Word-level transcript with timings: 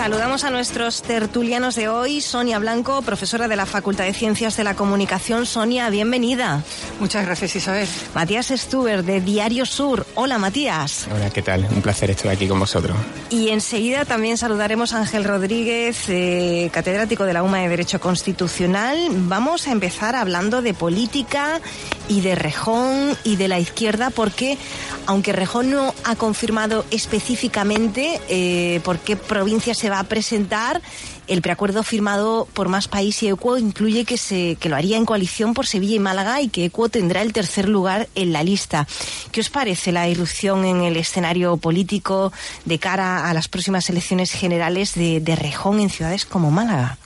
Saludamos 0.00 0.44
a 0.44 0.50
nuestros 0.50 1.02
tertulianos 1.02 1.74
de 1.74 1.90
hoy. 1.90 2.22
Sonia 2.22 2.58
Blanco, 2.58 3.02
profesora 3.02 3.48
de 3.48 3.56
la 3.56 3.66
Facultad 3.66 4.04
de 4.04 4.14
Ciencias 4.14 4.56
de 4.56 4.64
la 4.64 4.74
Comunicación. 4.74 5.44
Sonia, 5.44 5.90
bienvenida. 5.90 6.64
Muchas 7.00 7.26
gracias, 7.26 7.56
Isabel. 7.56 7.86
Matías 8.14 8.46
Stuber, 8.48 9.04
de 9.04 9.20
Diario 9.20 9.66
Sur. 9.66 10.06
Hola, 10.14 10.38
Matías. 10.38 11.06
Hola, 11.14 11.28
¿qué 11.28 11.42
tal? 11.42 11.68
Un 11.70 11.82
placer 11.82 12.10
estar 12.10 12.32
aquí 12.32 12.48
con 12.48 12.58
vosotros. 12.58 12.96
Y 13.28 13.50
enseguida 13.50 14.06
también 14.06 14.38
saludaremos 14.38 14.94
a 14.94 15.00
Ángel 15.00 15.22
Rodríguez, 15.22 16.08
eh, 16.08 16.70
catedrático 16.72 17.26
de 17.26 17.34
la 17.34 17.42
UMA 17.42 17.58
de 17.58 17.68
Derecho 17.68 18.00
Constitucional. 18.00 19.06
Vamos 19.10 19.68
a 19.68 19.72
empezar 19.72 20.16
hablando 20.16 20.62
de 20.62 20.72
política 20.72 21.60
y 22.08 22.22
de 22.22 22.36
Rejón 22.36 23.18
y 23.22 23.36
de 23.36 23.48
la 23.48 23.60
izquierda, 23.60 24.08
porque 24.08 24.56
aunque 25.04 25.32
Rejón 25.32 25.70
no 25.70 25.94
ha 26.04 26.16
confirmado 26.16 26.86
específicamente 26.90 28.18
eh, 28.30 28.80
por 28.82 28.98
qué 28.98 29.16
provincia 29.16 29.74
se 29.74 29.89
va 29.90 29.98
a 29.98 30.04
presentar. 30.04 30.80
El 31.26 31.42
preacuerdo 31.42 31.82
firmado 31.82 32.48
por 32.52 32.68
Más 32.68 32.88
País 32.88 33.22
y 33.22 33.28
ECUO 33.28 33.58
incluye 33.58 34.04
que, 34.04 34.16
se, 34.16 34.56
que 34.58 34.68
lo 34.68 34.76
haría 34.76 34.96
en 34.96 35.04
coalición 35.04 35.54
por 35.54 35.66
Sevilla 35.66 35.96
y 35.96 36.00
Málaga 36.00 36.40
y 36.40 36.48
que 36.48 36.64
ECUO 36.64 36.88
tendrá 36.88 37.22
el 37.22 37.32
tercer 37.32 37.68
lugar 37.68 38.08
en 38.14 38.32
la 38.32 38.42
lista. 38.42 38.86
¿Qué 39.30 39.40
os 39.40 39.50
parece 39.50 39.92
la 39.92 40.08
irrupción 40.08 40.64
en 40.64 40.82
el 40.82 40.96
escenario 40.96 41.56
político 41.56 42.32
de 42.64 42.78
cara 42.78 43.28
a 43.28 43.34
las 43.34 43.48
próximas 43.48 43.88
elecciones 43.90 44.32
generales 44.32 44.94
de, 44.94 45.20
de 45.20 45.36
Rejón 45.36 45.80
en 45.80 45.90
ciudades 45.90 46.24
como 46.24 46.50
Málaga? 46.50 46.98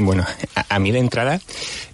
Bueno, 0.00 0.26
a, 0.68 0.78
mí 0.78 0.90
de 0.90 0.98
entrada 0.98 1.40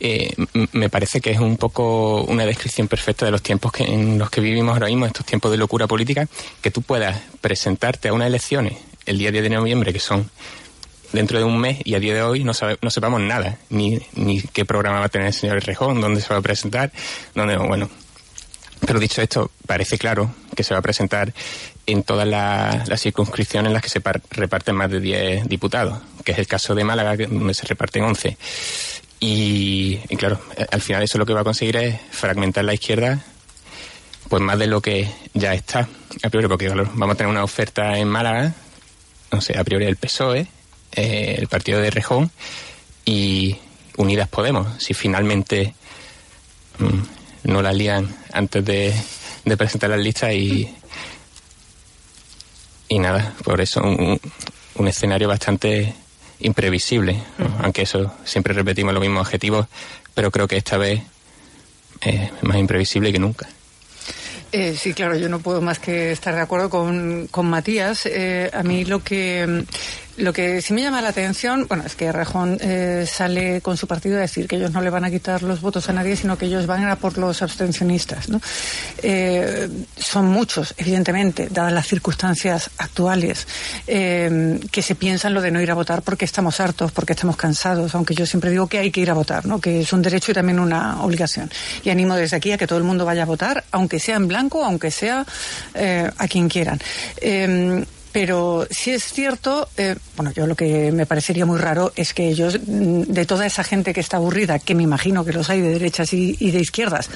eh, 0.01 0.35
me 0.73 0.89
parece 0.89 1.21
que 1.21 1.31
es 1.31 1.39
un 1.39 1.57
poco 1.57 2.23
una 2.23 2.47
descripción 2.47 2.89
perfecta 2.89 3.25
de 3.25 3.31
los 3.31 3.43
tiempos 3.43 3.73
que, 3.73 3.85
en 3.85 4.19
los 4.19 4.31
que 4.31 4.41
vivimos 4.41 4.73
ahora 4.73 4.87
mismo, 4.87 5.07
estos 5.07 5.27
tiempos 5.27 5.51
de 5.51 5.59
locura 5.59 5.87
política, 5.87 6.27
que 6.61 6.71
tú 6.71 6.83
puedas 6.83 7.21
presentarte 7.41 8.09
a 8.09 8.13
unas 8.13 8.29
elecciones 8.29 8.75
el 9.07 9.19
día 9.19 9.31
10 9.31 9.45
de 9.45 9.51
noviembre, 9.51 9.93
que 9.93 10.01
son 10.01 10.31
dentro 11.13 11.39
de 11.39 11.45
un 11.45 11.59
mes, 11.59 11.79
y 11.85 11.95
a 11.95 12.01
día 12.01 12.15
de 12.15 12.23
hoy 12.23 12.45
no, 12.45 12.55
sabe, 12.55 12.79
no 12.81 12.91
sepamos 12.91 13.21
nada, 13.21 13.59
ni, 13.69 14.01
ni 14.15 14.41
qué 14.41 14.65
programa 14.65 15.01
va 15.01 15.07
a 15.07 15.09
tener 15.09 15.29
el 15.29 15.35
señor 15.35 15.63
Rejón, 15.63 16.01
dónde 16.01 16.21
se 16.21 16.29
va 16.33 16.39
a 16.39 16.43
presentar, 16.43 16.93
dónde, 17.35 17.57
bueno. 17.57 17.91
Pero 18.87 18.99
dicho 18.99 19.23
esto, 19.23 19.51
parece 19.67 19.97
claro 19.97 20.35
que 20.57 20.65
se 20.65 20.75
va 20.75 20.81
a 20.81 20.83
presentar 20.83 21.33
en 21.87 22.03
todas 22.03 22.27
las 22.27 23.01
circunscripciones 23.01 23.69
en 23.69 23.75
las 23.75 23.83
que 23.83 23.89
se 23.89 24.01
reparten 24.31 24.75
más 24.75 24.91
de 24.91 25.01
10 25.01 25.49
diputados, 25.49 26.01
que 26.25 26.33
es 26.33 26.39
el 26.39 26.47
caso 26.47 26.75
de 26.75 26.83
Málaga, 26.83 27.17
donde 27.29 27.55
se 27.55 27.67
reparten 27.67 28.05
11. 28.05 28.37
Y, 29.21 30.01
y, 30.09 30.17
claro, 30.17 30.41
al 30.73 30.81
final 30.81 31.03
eso 31.05 31.17
lo 31.17 31.27
que 31.27 31.33
va 31.33 31.43
a 31.43 31.45
conseguir 31.45 31.77
es 31.77 32.01
fragmentar 32.11 32.65
la 32.65 32.75
izquierda 32.75 33.25
pues 34.33 34.43
más 34.43 34.59
de 34.59 34.67
lo 34.67 34.81
que 34.81 35.07
ya 35.35 35.53
está, 35.53 35.87
a 36.23 36.31
priori, 36.31 36.49
porque 36.49 36.67
vamos 36.67 37.11
a 37.11 37.15
tener 37.17 37.31
una 37.31 37.45
oferta 37.45 37.99
en 37.99 38.09
Málaga, 38.09 38.55
no 39.33 39.41
sé, 39.41 39.59
a 39.59 39.65
priori 39.65 39.87
el 39.87 39.97
PSOE, 39.97 40.47
eh, 40.93 41.37
el 41.39 41.49
partido 41.49 41.81
de 41.81 41.91
Rejón 41.91 42.31
y 43.05 43.57
Unidas 43.97 44.29
Podemos, 44.29 44.83
si 44.83 44.95
finalmente 44.95 45.75
mm, 46.79 47.51
no 47.51 47.63
la 47.63 47.73
lían 47.73 48.15
antes 48.33 48.65
de, 48.65 48.95
presentar 49.57 49.91
las 49.91 50.01
listas 50.01 50.33
y, 50.35 50.73
y 52.89 52.99
nada, 52.99 53.35
por 53.43 53.61
eso 53.61 53.83
un, 53.83 54.21
un 54.77 54.89
escenario 54.89 55.29
bastante 55.29 55.95
imprevisible, 56.41 57.23
aunque 57.61 57.83
eso 57.83 58.13
siempre 58.25 58.55
repetimos 58.55 58.93
los 58.93 59.01
mismos 59.01 59.23
objetivos, 59.23 59.67
pero 60.15 60.31
creo 60.31 60.49
que 60.49 60.57
esta 60.57 60.77
vez 60.77 61.03
es 62.01 62.31
más 62.43 62.57
imprevisible 62.57 63.13
que 63.13 63.19
nunca. 63.19 63.49
Eh, 64.53 64.75
sí, 64.77 64.93
claro, 64.93 65.17
yo 65.17 65.31
no 65.31 65.39
puedo 65.39 65.63
más 65.63 65.79
que 65.79 66.13
estar 66.13 66.35
de 66.35 66.43
acuerdo 66.43 66.69
con, 66.69 67.27
con 67.29 67.47
Matías. 67.47 68.05
Eh, 68.05 68.51
a 68.53 68.63
mí 68.63 68.85
lo 68.85 69.03
que 69.03 69.65
lo 70.17 70.33
que 70.33 70.61
sí 70.61 70.75
me 70.75 70.83
llama 70.83 71.01
la 71.01 71.09
atención, 71.09 71.67
bueno, 71.69 71.85
es 71.87 71.95
que 71.95 72.13
Rejón 72.13 72.59
eh, 72.61 73.07
sale 73.11 73.61
con 73.61 73.77
su 73.77 73.87
partido 73.87 74.19
a 74.19 74.21
decir 74.21 74.47
que 74.47 74.57
ellos 74.57 74.71
no 74.71 74.83
le 74.83 74.91
van 74.91 75.05
a 75.05 75.11
quitar 75.11 75.43
los 75.43 75.61
votos 75.61 75.89
a 75.89 75.93
nadie, 75.93 76.17
sino 76.17 76.37
que 76.37 76.47
ellos 76.47 76.67
van 76.67 76.87
a 76.87 76.97
por 76.97 77.17
los 77.17 77.41
abstencionistas. 77.41 78.29
¿no? 78.29 78.41
Eh, 79.03 79.69
son 79.97 80.27
muchos, 80.27 80.75
evidentemente, 80.77 81.49
dadas 81.51 81.73
las 81.73 81.87
circunstancias 81.87 82.71
actuales, 82.79 83.47
eh, 83.87 84.61
que 84.71 84.83
se 84.83 84.95
piensan 84.95 85.33
lo 85.33 85.41
de 85.41 85.51
no 85.51 85.61
ir 85.61 85.71
a 85.71 85.75
votar 85.75 86.03
porque 86.03 86.27
estamos 86.27 86.61
hartos, 86.61 86.93
porque 86.93 87.15
estamos 87.15 87.37
cansados, 87.37 87.95
aunque 87.95 88.15
yo 88.15 88.27
siempre 88.27 88.51
digo 88.51 88.67
que 88.67 88.79
hay 88.79 88.91
que 88.91 89.01
ir 89.01 89.11
a 89.11 89.15
votar, 89.15 89.47
¿no? 89.47 89.61
que 89.61 89.81
es 89.81 89.93
un 89.93 90.03
derecho 90.03 90.33
y 90.33 90.35
también 90.35 90.59
una 90.59 91.03
obligación. 91.03 91.51
Y 91.85 91.91
animo 91.91 92.17
desde 92.17 92.37
aquí 92.37 92.53
a 92.53 92.59
que 92.59 92.67
todo 92.67 92.79
el 92.79 92.85
mundo 92.85 93.07
vaya 93.07 93.23
a 93.23 93.27
votar, 93.27 93.65
aunque 93.71 93.99
sea 93.99 94.17
en 94.17 94.29
blanco, 94.29 94.65
aunque 94.65 94.91
sea 94.91 95.25
a 95.75 96.29
quien 96.29 96.49
quieran. 96.49 96.81
Pero 98.13 98.67
sí 98.71 98.91
es 98.91 99.05
cierto, 99.05 99.69
eh, 99.79 99.97
bueno, 100.17 100.33
yo 100.33 100.47
lo 100.47 100.55
que 100.55 100.93
me 100.93 101.07
parecería 101.07 101.47
muy 101.47 101.59
raro 101.59 101.93
es 101.97 102.13
que 102.13 102.29
ellos, 102.29 102.59
mm, 102.65 103.03
de 103.03 103.25
toda 103.25 103.47
esa 103.47 103.65
gente 103.65 103.95
que 103.95 104.01
está 104.01 104.19
aburrida, 104.19 104.59
que 104.59 104.75
me 104.75 104.83
imagino 104.83 105.25
que 105.25 105.33
los 105.33 105.49
hay 105.49 105.63
de 105.63 105.71
derechas 105.71 106.13
y, 106.13 106.51
de 106.51 106.61
izquierdas, 106.61 107.09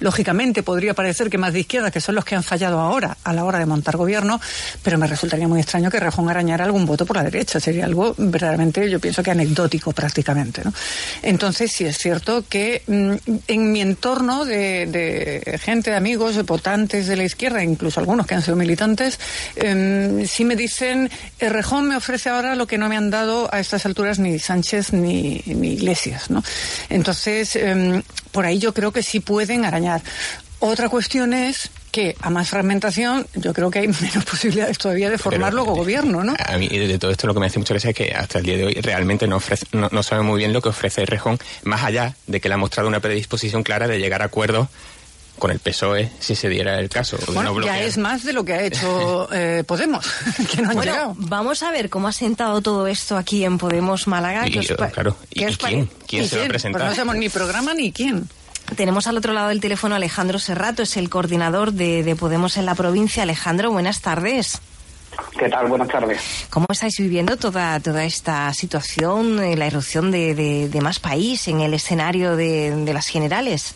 lógicamente 0.00 0.62
podría 0.62 0.94
parecer 0.94 1.28
que 1.28 1.36
más 1.36 1.52
de 1.52 1.60
izquierdas, 1.60 1.92
que 1.92 2.00
son 2.00 2.14
los 2.14 2.24
que 2.24 2.34
han 2.34 2.42
fallado 2.42 2.80
ahora 2.80 3.16
a 3.24 3.32
la 3.34 3.44
hora 3.44 3.58
de 3.58 3.66
montar 3.66 3.96
gobierno, 3.96 4.40
pero 4.82 4.96
me 4.96 5.06
resultaría 5.06 5.46
muy 5.46 5.60
extraño 5.60 5.90
que 5.90 6.00
Rejón 6.00 6.30
arañara 6.30 6.64
algún 6.64 6.86
voto 6.86 7.04
por 7.04 7.16
la 7.16 7.24
derecha. 7.24 7.60
Sería 7.60 7.84
algo 7.84 8.14
verdaderamente, 8.16 8.88
yo 8.88 9.00
pienso 9.00 9.22
que 9.22 9.30
anecdótico 9.30 9.92
prácticamente. 9.92 10.62
¿no? 10.64 10.72
Entonces, 11.22 11.70
sí 11.72 11.84
es 11.84 11.98
cierto 11.98 12.44
que 12.48 12.82
mm, 12.86 13.12
en 13.48 13.72
mi 13.72 13.82
entorno 13.82 14.46
de, 14.46 14.86
de, 14.86 15.58
gente, 15.58 15.90
de 15.90 15.96
amigos, 15.96 16.36
de 16.36 16.42
votantes 16.42 17.06
de 17.06 17.16
la 17.16 17.24
izquierda, 17.24 17.62
incluso 17.62 18.00
algunos 18.00 18.26
que 18.26 18.34
han 18.34 18.42
sido 18.42 18.56
militantes, 18.56 19.18
eh, 19.56 20.24
si 20.38 20.44
me 20.44 20.54
dicen, 20.54 21.10
el 21.40 21.50
Rejón 21.50 21.88
me 21.88 21.96
ofrece 21.96 22.28
ahora 22.28 22.54
lo 22.54 22.68
que 22.68 22.78
no 22.78 22.88
me 22.88 22.96
han 22.96 23.10
dado 23.10 23.52
a 23.52 23.58
estas 23.58 23.84
alturas 23.86 24.20
ni 24.20 24.38
Sánchez 24.38 24.92
ni, 24.92 25.42
ni 25.46 25.72
Iglesias, 25.72 26.30
¿no? 26.30 26.44
Entonces, 26.90 27.56
em, 27.56 28.04
por 28.30 28.46
ahí 28.46 28.60
yo 28.60 28.72
creo 28.72 28.92
que 28.92 29.02
sí 29.02 29.18
pueden 29.18 29.64
arañar. 29.64 30.00
Otra 30.60 30.88
cuestión 30.90 31.34
es 31.34 31.70
que 31.90 32.14
a 32.20 32.30
más 32.30 32.50
fragmentación 32.50 33.26
yo 33.34 33.52
creo 33.52 33.68
que 33.72 33.80
hay 33.80 33.88
menos 34.00 34.24
posibilidades 34.24 34.78
todavía 34.78 35.10
de 35.10 35.18
formar 35.18 35.52
luego 35.52 35.74
gobierno, 35.74 36.22
¿no? 36.22 36.36
A 36.38 36.56
mí 36.56 36.68
de 36.68 37.00
todo 37.00 37.10
esto 37.10 37.26
lo 37.26 37.34
que 37.34 37.40
me 37.40 37.46
hace 37.46 37.58
mucha 37.58 37.74
gracia 37.74 37.90
es 37.90 37.96
que 37.96 38.12
hasta 38.14 38.38
el 38.38 38.44
día 38.44 38.58
de 38.58 38.64
hoy 38.66 38.74
realmente 38.74 39.26
no, 39.26 39.38
ofrece, 39.38 39.66
no, 39.72 39.88
no 39.90 40.04
sabe 40.04 40.22
muy 40.22 40.38
bien 40.38 40.52
lo 40.52 40.62
que 40.62 40.68
ofrece 40.68 41.04
Rejón, 41.04 41.40
más 41.64 41.82
allá 41.82 42.14
de 42.28 42.40
que 42.40 42.48
le 42.48 42.54
ha 42.54 42.58
mostrado 42.58 42.88
una 42.88 43.00
predisposición 43.00 43.64
clara 43.64 43.88
de 43.88 43.98
llegar 43.98 44.22
a 44.22 44.26
acuerdos 44.26 44.68
con 45.38 45.50
el 45.50 45.58
PSOE 45.58 46.10
si 46.18 46.34
se 46.34 46.48
diera 46.48 46.78
el 46.78 46.88
caso. 46.88 47.16
Bueno, 47.32 47.58
ya 47.60 47.80
es 47.80 47.98
más 47.98 48.24
de 48.24 48.32
lo 48.32 48.44
que 48.44 48.54
ha 48.54 48.62
hecho 48.62 49.28
eh, 49.32 49.64
Podemos, 49.66 50.06
que 50.50 50.62
no 50.62 50.70
han 50.70 50.80
llegado. 50.80 51.14
Vamos 51.16 51.62
a 51.62 51.70
ver 51.70 51.90
cómo 51.90 52.08
ha 52.08 52.12
sentado 52.12 52.60
todo 52.60 52.86
esto 52.86 53.16
aquí 53.16 53.44
en 53.44 53.58
Podemos 53.58 54.06
Málaga. 54.06 54.46
Y, 54.46 54.58
claro, 54.66 55.16
¿y, 55.30 55.44
quién? 55.44 55.90
¿Quién 56.06 56.28
se 56.28 56.38
va 56.38 56.44
a 56.44 56.48
presentar? 56.48 56.80
Pues 56.80 56.90
no 56.90 56.96
sabemos 56.96 57.16
ni 57.16 57.28
programa 57.28 57.74
ni 57.74 57.92
quién. 57.92 58.28
Tenemos 58.76 59.06
al 59.06 59.16
otro 59.16 59.32
lado 59.32 59.48
del 59.48 59.60
teléfono 59.60 59.94
a 59.94 59.96
Alejandro 59.96 60.38
Serrato, 60.38 60.82
es 60.82 60.96
el 60.96 61.08
coordinador 61.08 61.72
de, 61.72 62.16
Podemos 62.18 62.56
en 62.58 62.66
la 62.66 62.74
provincia. 62.74 63.22
Alejandro, 63.22 63.70
buenas 63.70 64.00
tardes. 64.02 64.60
¿Qué 65.38 65.48
tal? 65.48 65.68
Buenas 65.68 65.88
tardes. 65.88 66.20
¿Cómo 66.50 66.66
estáis 66.70 66.98
viviendo 66.98 67.36
toda, 67.36 67.80
toda 67.80 68.04
esta 68.04 68.52
situación, 68.52 69.42
eh, 69.42 69.56
la 69.56 69.66
erupción 69.66 70.10
de, 70.10 70.78
más 70.82 71.00
país 71.00 71.48
en 71.48 71.60
el 71.60 71.74
escenario 71.74 72.36
de 72.36 72.92
las 72.92 73.06
generales? 73.06 73.74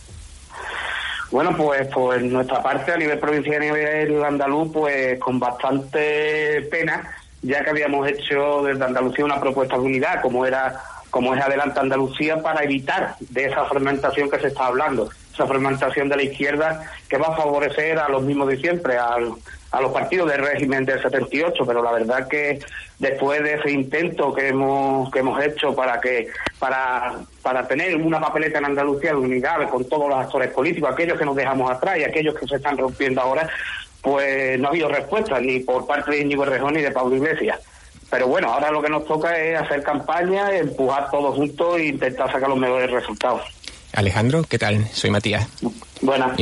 Bueno, 1.32 1.56
pues 1.56 1.88
por 1.88 2.20
nuestra 2.20 2.62
parte, 2.62 2.92
a 2.92 2.96
nivel 2.98 3.18
provincial 3.18 3.64
y 3.64 3.66
a 3.66 3.72
nivel 3.72 4.22
andaluz, 4.22 4.70
pues 4.70 5.18
con 5.18 5.40
bastante 5.40 6.60
pena, 6.70 7.10
ya 7.40 7.64
que 7.64 7.70
habíamos 7.70 8.06
hecho 8.06 8.62
desde 8.62 8.84
Andalucía 8.84 9.24
una 9.24 9.40
propuesta 9.40 9.76
de 9.76 9.80
unidad, 9.80 10.20
como 10.20 10.44
era 10.44 10.78
como 11.08 11.34
es 11.34 11.42
Adelante 11.42 11.80
Andalucía, 11.80 12.42
para 12.42 12.64
evitar 12.64 13.16
de 13.18 13.46
esa 13.46 13.64
fragmentación 13.64 14.30
que 14.30 14.40
se 14.40 14.48
está 14.48 14.66
hablando, 14.66 15.08
esa 15.32 15.46
fragmentación 15.46 16.10
de 16.10 16.16
la 16.16 16.22
izquierda 16.22 16.84
que 17.08 17.16
va 17.16 17.28
a 17.28 17.36
favorecer 17.36 17.98
a 17.98 18.08
los 18.10 18.22
mismos 18.22 18.48
de 18.48 18.58
siempre, 18.58 18.98
al, 18.98 19.32
a 19.70 19.80
los 19.80 19.92
partidos 19.92 20.30
del 20.30 20.42
régimen 20.42 20.84
del 20.84 21.00
78, 21.00 21.64
pero 21.66 21.82
la 21.82 21.92
verdad 21.92 22.28
que 22.28 22.60
después 23.02 23.42
de 23.42 23.54
ese 23.54 23.72
intento 23.72 24.32
que 24.32 24.48
hemos 24.48 25.10
que 25.10 25.18
hemos 25.18 25.42
hecho 25.44 25.74
para 25.74 26.00
que 26.00 26.28
para 26.60 27.16
para 27.42 27.66
tener 27.66 27.96
una 27.96 28.20
papeleta 28.20 28.58
en 28.58 28.66
Andalucía 28.66 29.10
de 29.10 29.16
unidad 29.16 29.68
con 29.68 29.84
todos 29.88 30.08
los 30.08 30.18
actores 30.18 30.52
políticos, 30.52 30.90
aquellos 30.92 31.18
que 31.18 31.24
nos 31.24 31.34
dejamos 31.34 31.68
atrás 31.68 31.98
y 31.98 32.04
aquellos 32.04 32.32
que 32.36 32.46
se 32.46 32.56
están 32.56 32.78
rompiendo 32.78 33.20
ahora, 33.20 33.48
pues 34.00 34.58
no 34.60 34.68
ha 34.68 34.70
habido 34.70 34.88
respuesta 34.88 35.40
ni 35.40 35.58
por 35.58 35.84
parte 35.84 36.12
de 36.12 36.20
Íñigo 36.20 36.44
Rejón 36.44 36.74
ni 36.74 36.80
de 36.80 36.92
Pablo 36.92 37.16
Iglesias. 37.16 37.58
Pero 38.08 38.28
bueno, 38.28 38.52
ahora 38.52 38.70
lo 38.70 38.80
que 38.80 38.88
nos 38.88 39.04
toca 39.04 39.36
es 39.36 39.60
hacer 39.60 39.82
campaña, 39.82 40.54
empujar 40.56 41.10
todos 41.10 41.34
juntos 41.34 41.78
e 41.78 41.86
intentar 41.86 42.30
sacar 42.30 42.48
los 42.48 42.58
mejores 42.58 42.88
resultados. 42.88 43.42
Alejandro, 43.94 44.44
¿qué 44.48 44.58
tal? 44.58 44.86
Soy 44.92 45.10
Matías. 45.10 45.48
Buenas. 46.00 46.38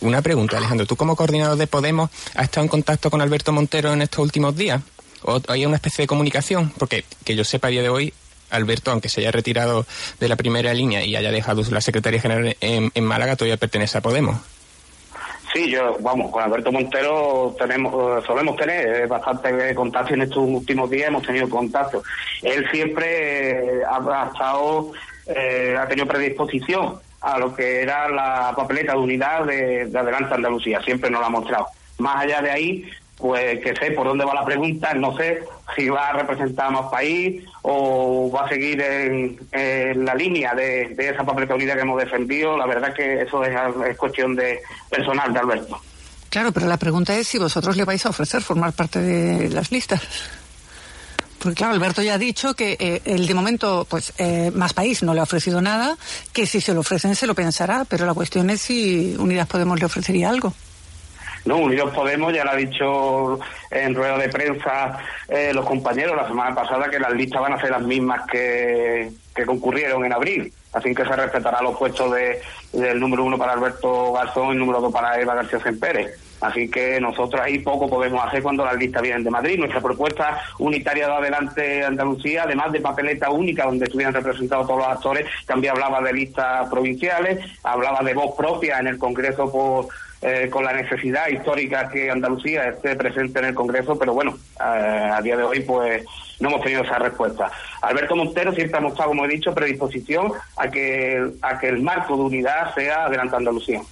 una 0.00 0.20
pregunta, 0.20 0.58
Alejandro. 0.58 0.86
¿Tú 0.86 0.96
como 0.96 1.16
coordinador 1.16 1.56
de 1.56 1.66
Podemos 1.66 2.10
has 2.34 2.44
estado 2.44 2.64
en 2.64 2.68
contacto 2.68 3.10
con 3.10 3.22
Alberto 3.22 3.52
Montero 3.52 3.92
en 3.92 4.02
estos 4.02 4.20
últimos 4.20 4.54
días? 4.54 4.82
¿O 5.24 5.40
una 5.66 5.76
especie 5.76 6.02
de 6.02 6.06
comunicación? 6.06 6.70
Porque 6.78 7.04
que 7.24 7.34
yo 7.34 7.44
sepa 7.44 7.68
a 7.68 7.70
día 7.70 7.82
de 7.82 7.88
hoy, 7.88 8.12
Alberto, 8.50 8.90
aunque 8.90 9.08
se 9.08 9.20
haya 9.20 9.30
retirado 9.30 9.86
de 10.20 10.28
la 10.28 10.36
primera 10.36 10.74
línea 10.74 11.02
y 11.02 11.16
haya 11.16 11.30
dejado 11.30 11.62
la 11.70 11.80
Secretaría 11.80 12.20
General 12.20 12.54
en, 12.60 13.04
Málaga, 13.04 13.34
todavía 13.34 13.56
pertenece 13.56 13.98
a 13.98 14.02
Podemos. 14.02 14.36
Sí, 15.52 15.70
yo, 15.70 15.96
vamos, 16.00 16.30
con 16.30 16.42
Alberto 16.42 16.72
Montero 16.72 17.54
tenemos, 17.58 18.24
solemos 18.24 18.56
tener 18.56 19.06
bastante 19.06 19.74
contacto 19.74 20.12
en 20.12 20.22
estos 20.22 20.38
últimos 20.38 20.90
días, 20.90 21.08
hemos 21.08 21.22
tenido 21.22 21.48
contacto. 21.48 22.02
Él 22.42 22.66
siempre 22.70 23.82
ha, 23.84 24.28
estado, 24.30 24.92
ha 25.78 25.88
tenido 25.88 26.06
predisposición 26.06 26.98
a 27.20 27.38
lo 27.38 27.54
que 27.54 27.80
era 27.80 28.08
la 28.10 28.52
papeleta 28.54 28.92
de 28.92 28.98
unidad 28.98 29.44
de, 29.46 29.86
de 29.86 29.98
Adelante 29.98 30.34
Andalucía, 30.34 30.82
siempre 30.82 31.08
nos 31.08 31.20
lo 31.20 31.26
ha 31.26 31.30
mostrado. 31.30 31.66
Más 31.98 32.24
allá 32.24 32.42
de 32.42 32.50
ahí, 32.50 32.90
pues 33.16 33.60
que 33.60 33.74
sé 33.76 33.92
por 33.92 34.06
dónde 34.06 34.24
va 34.24 34.34
la 34.34 34.44
pregunta, 34.44 34.92
no 34.94 35.16
sé 35.16 35.44
si 35.76 35.88
va 35.88 36.08
a 36.08 36.12
representar 36.12 36.70
más 36.70 36.90
país 36.90 37.42
o 37.62 38.30
va 38.30 38.46
a 38.46 38.48
seguir 38.48 38.80
en, 38.80 40.04
la 40.04 40.14
línea 40.14 40.54
de, 40.54 40.94
esa 40.98 41.24
papeleta 41.24 41.54
unidad 41.54 41.74
que 41.74 41.82
hemos 41.82 42.00
defendido. 42.00 42.56
La 42.56 42.66
verdad 42.66 42.92
que 42.92 43.22
eso 43.22 43.44
es, 43.44 43.96
cuestión 43.96 44.34
de 44.34 44.60
personal 44.90 45.32
de 45.32 45.38
Alberto. 45.38 45.80
Claro, 46.28 46.52
pero 46.52 46.66
la 46.66 46.76
pregunta 46.76 47.16
es 47.16 47.28
si 47.28 47.38
vosotros 47.38 47.76
le 47.76 47.84
vais 47.84 48.04
a 48.04 48.08
ofrecer 48.08 48.42
formar 48.42 48.72
parte 48.72 49.00
de 49.00 49.48
las 49.50 49.70
listas. 49.70 50.02
Porque 51.38 51.56
claro, 51.56 51.74
Alberto 51.74 52.02
ya 52.02 52.14
ha 52.14 52.18
dicho 52.18 52.54
que 52.54 52.76
eh, 52.80 53.02
el 53.04 53.26
de 53.26 53.34
momento, 53.34 53.86
pues, 53.88 54.14
eh, 54.18 54.50
Más 54.54 54.72
País 54.72 55.02
no 55.02 55.12
le 55.12 55.20
ha 55.20 55.24
ofrecido 55.24 55.60
nada, 55.60 55.96
que 56.32 56.46
si 56.46 56.60
se 56.60 56.72
lo 56.72 56.80
ofrecen 56.80 57.14
se 57.14 57.26
lo 57.26 57.34
pensará, 57.34 57.84
pero 57.84 58.06
la 58.06 58.14
cuestión 58.14 58.48
es 58.50 58.62
si 58.62 59.14
Unidas 59.18 59.46
Podemos 59.46 59.78
le 59.78 59.84
ofrecería 59.84 60.30
algo. 60.30 60.54
No, 61.44 61.58
Unidos 61.58 61.92
Podemos 61.94 62.32
ya 62.32 62.44
lo 62.44 62.50
ha 62.52 62.56
dicho 62.56 63.38
en 63.70 63.94
rueda 63.94 64.16
de 64.16 64.28
prensa 64.28 64.98
eh, 65.28 65.52
los 65.52 65.66
compañeros 65.66 66.16
la 66.16 66.26
semana 66.26 66.54
pasada 66.54 66.88
que 66.88 66.98
las 66.98 67.12
listas 67.12 67.42
van 67.42 67.52
a 67.52 67.60
ser 67.60 67.70
las 67.70 67.82
mismas 67.82 68.26
que, 68.26 69.10
que 69.34 69.44
concurrieron 69.44 70.04
en 70.04 70.12
abril. 70.12 70.52
Así 70.72 70.92
que 70.92 71.04
se 71.04 71.14
respetará 71.14 71.62
los 71.62 71.76
puestos 71.76 72.12
de, 72.12 72.40
del 72.72 72.98
número 72.98 73.24
uno 73.24 73.38
para 73.38 73.52
Alberto 73.52 74.12
Garzón 74.12 74.48
y 74.48 74.52
el 74.52 74.58
número 74.58 74.80
dos 74.80 74.92
para 74.92 75.20
Eva 75.20 75.34
García 75.34 75.60
Sempérez. 75.60 76.18
Así 76.40 76.68
que 76.68 77.00
nosotros 77.00 77.40
ahí 77.40 77.60
poco 77.60 77.88
podemos 77.88 78.22
hacer 78.24 78.42
cuando 78.42 78.64
las 78.64 78.76
listas 78.76 79.00
vienen 79.00 79.22
de 79.22 79.30
Madrid. 79.30 79.58
Nuestra 79.58 79.80
propuesta 79.80 80.42
unitaria 80.58 81.06
de 81.06 81.12
adelante 81.14 81.84
Andalucía, 81.84 82.42
además 82.42 82.72
de 82.72 82.80
papeleta 82.80 83.30
única 83.30 83.64
donde 83.64 83.84
estuvieran 83.84 84.12
representados 84.12 84.66
todos 84.66 84.80
los 84.80 84.88
actores, 84.88 85.26
también 85.46 85.72
hablaba 85.72 86.02
de 86.02 86.12
listas 86.12 86.68
provinciales, 86.68 87.38
hablaba 87.62 88.02
de 88.02 88.14
voz 88.14 88.34
propia 88.36 88.78
en 88.80 88.88
el 88.88 88.98
Congreso 88.98 89.50
por 89.50 89.86
eh, 90.24 90.48
con 90.50 90.64
la 90.64 90.72
necesidad 90.72 91.28
histórica 91.28 91.86
que 91.88 92.10
Andalucía 92.10 92.70
esté 92.70 92.96
presente 92.96 93.40
en 93.40 93.44
el 93.44 93.54
Congreso, 93.54 93.98
pero 93.98 94.14
bueno, 94.14 94.38
a 94.58 95.20
día 95.22 95.36
de 95.36 95.42
hoy 95.42 95.60
pues 95.60 96.02
no 96.40 96.48
hemos 96.48 96.62
tenido 96.62 96.82
esa 96.82 96.98
respuesta. 96.98 97.50
Alberto 97.82 98.16
Montero 98.16 98.52
siempre 98.54 98.78
ha 98.78 98.80
mostrado, 98.80 99.10
como 99.10 99.26
he 99.26 99.28
dicho, 99.28 99.54
predisposición 99.54 100.32
a 100.56 100.68
que, 100.68 101.22
a 101.42 101.58
que 101.58 101.68
el 101.68 101.82
marco 101.82 102.16
de 102.16 102.22
unidad 102.22 102.74
sea 102.74 103.04
Adelante 103.04 103.36
Andalucía. 103.36 103.82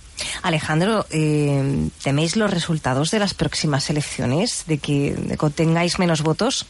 Alejandro, 0.42 1.06
eh, 1.10 1.88
¿teméis 2.02 2.36
los 2.36 2.50
resultados 2.50 3.10
de 3.10 3.18
las 3.18 3.34
próximas 3.34 3.88
elecciones? 3.90 4.64
¿De 4.66 4.78
que, 4.78 5.14
tengáis 5.54 5.98
menos 5.98 6.22
votos? 6.22 6.66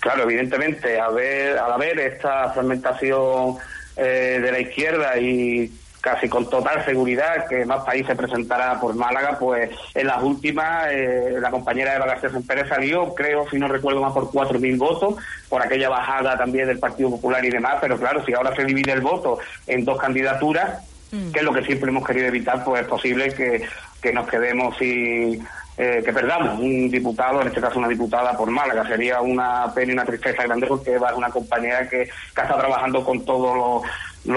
Claro, 0.00 0.24
evidentemente, 0.24 1.00
al 1.00 1.14
ver, 1.14 1.58
al 1.58 1.72
haber 1.72 1.98
esta 2.00 2.50
fragmentación 2.52 3.56
eh, 3.96 4.40
de 4.42 4.52
la 4.52 4.60
izquierda 4.60 5.18
y 5.18 5.72
casi 6.02 6.28
con 6.28 6.50
total 6.50 6.84
seguridad 6.84 7.46
que 7.48 7.64
más 7.64 7.84
país 7.84 8.06
se 8.06 8.14
presentará 8.14 8.78
por 8.78 8.94
Málaga, 8.94 9.38
pues 9.38 9.70
en 9.94 10.06
las 10.06 10.22
últimas 10.22 10.88
eh, 10.90 11.38
la 11.40 11.50
compañera 11.50 11.96
Eva 11.96 12.06
García 12.06 12.30
Pérez 12.46 12.68
salió, 12.68 13.14
creo, 13.14 13.48
si 13.48 13.58
no 13.58 13.68
recuerdo 13.68 14.02
más, 14.02 14.12
por 14.12 14.30
4.000 14.30 14.76
votos, 14.76 15.14
por 15.48 15.62
aquella 15.62 15.88
bajada 15.88 16.36
también 16.36 16.66
del 16.66 16.78
Partido 16.78 17.10
Popular 17.10 17.42
y 17.42 17.50
demás, 17.50 17.78
pero 17.80 17.96
claro, 17.96 18.22
si 18.26 18.34
ahora 18.34 18.54
se 18.54 18.64
divide 18.64 18.92
el 18.92 19.00
voto 19.00 19.38
en 19.66 19.84
dos 19.84 19.98
candidaturas, 19.98 20.82
Mm. 21.12 21.30
que 21.30 21.40
es 21.40 21.44
lo 21.44 21.52
que 21.52 21.62
siempre 21.62 21.90
hemos 21.90 22.06
querido 22.06 22.26
evitar, 22.26 22.64
pues 22.64 22.82
es 22.82 22.88
posible 22.88 23.32
que, 23.34 24.12
nos 24.12 24.26
quedemos 24.26 24.80
y 24.82 25.40
eh, 25.76 26.02
que 26.04 26.12
perdamos 26.12 26.58
un 26.58 26.90
diputado, 26.90 27.40
en 27.40 27.48
este 27.48 27.60
caso 27.60 27.78
una 27.78 27.88
diputada 27.88 28.36
por 28.36 28.50
Málaga. 28.50 28.86
Sería 28.88 29.20
una 29.20 29.72
pena 29.74 29.92
y 29.92 29.94
una 29.94 30.04
tristeza 30.04 30.42
grande 30.42 30.66
porque 30.66 30.94
Eva 30.94 31.10
es 31.10 31.16
una 31.16 31.28
compañera 31.28 31.88
que, 31.88 32.02
está 32.02 32.48
trabajando 32.58 33.04
con 33.04 33.24
todos 33.24 33.56
los, 33.56 33.90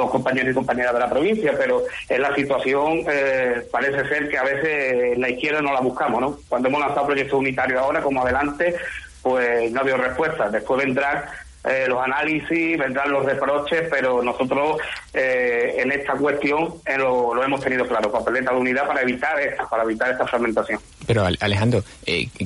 compañeros 0.10 0.52
y 0.52 0.54
compañeras 0.54 0.94
de 0.94 1.00
la 1.00 1.10
provincia, 1.10 1.54
pero 1.58 1.84
en 2.10 2.22
la 2.22 2.34
situación 2.36 3.04
eh, 3.10 3.68
parece 3.72 4.08
ser 4.08 4.30
que 4.30 4.38
a 4.38 4.44
veces 4.44 5.18
la 5.18 5.30
izquierda 5.30 5.62
no 5.62 5.74
la 5.74 5.82
buscamos, 5.82 6.22
¿no? 6.22 6.38
Cuando 6.48 6.70
hemos 6.70 6.82
lanzado 6.82 7.08
proyectos 7.08 7.40
unitarios 7.40 7.80
ahora, 7.82 8.02
como 8.02 8.22
adelante, 8.22 8.76
pues 9.22 9.72
no 9.72 9.80
ha 9.80 9.82
habido 9.82 9.98
respuesta. 9.98 10.50
Después 10.50 10.84
vendrá 10.84 11.32
eh, 11.66 11.86
los 11.88 12.00
análisis, 12.00 12.78
vendrán 12.78 13.12
los 13.12 13.26
reproches, 13.26 13.88
pero 13.90 14.22
nosotros 14.22 14.78
eh, 15.14 15.78
en 15.80 15.92
esta 15.92 16.14
cuestión 16.14 16.76
eh, 16.86 16.96
lo, 16.96 17.44
hemos 17.44 17.60
tenido 17.60 17.88
claro, 17.88 18.12
papeleta 18.12 18.52
de 18.52 18.60
unidad 18.60 18.86
para 18.86 19.02
evitar 19.02 19.40
esta, 19.40 19.68
para 19.68 19.82
evitar 19.82 20.12
esta 20.12 20.28
fragmentación. 20.28 20.80
Pero 21.08 21.26
Alejandro, 21.40 21.84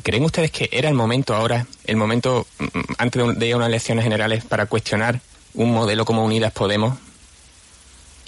¿creen 0.04 0.24
ustedes 0.24 0.52
que 0.52 0.70
era 0.72 0.88
el 0.88 0.96
momento 0.96 1.36
ahora, 1.36 1.66
el 1.86 1.98
momento 1.98 2.48
mm, 2.60 2.80
antes 2.98 3.38
de 3.38 3.56
unas 3.56 3.68
elecciones 3.68 4.06
generales 4.06 4.46
para 4.46 4.68
cuestionar 4.68 5.20
un 5.54 5.74
modelo 5.74 6.06
como 6.06 6.24
Unidas 6.24 6.54
Podemos 6.54 6.98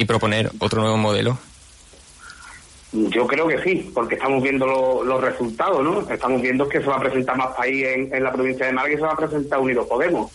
y 0.02 0.06
proponer 0.06 0.52
otro 0.60 0.82
nuevo 0.82 0.98
modelo? 0.98 1.38
Yo 2.92 3.26
creo 3.26 3.48
que 3.48 3.62
sí, 3.64 3.90
porque 3.94 4.16
estamos 4.16 4.44
viendo 4.44 5.04
los 5.06 5.22
resultados, 5.22 5.82
¿no? 5.82 6.12
Estamos 6.12 6.42
viendo 6.42 6.68
que 6.68 6.82
se 6.82 6.88
va 6.88 6.98
a 6.98 7.00
presentar 7.00 7.38
más 7.38 7.56
país 7.56 7.86
en, 7.86 8.24
la 8.24 8.34
provincia 8.34 8.66
de 8.66 8.74
Málaga 8.74 8.94
y 8.94 8.98
se 8.98 9.04
va 9.04 9.12
a 9.12 9.18
presentar 9.18 9.60
Unidos 9.60 9.88
Podemos 9.88 10.32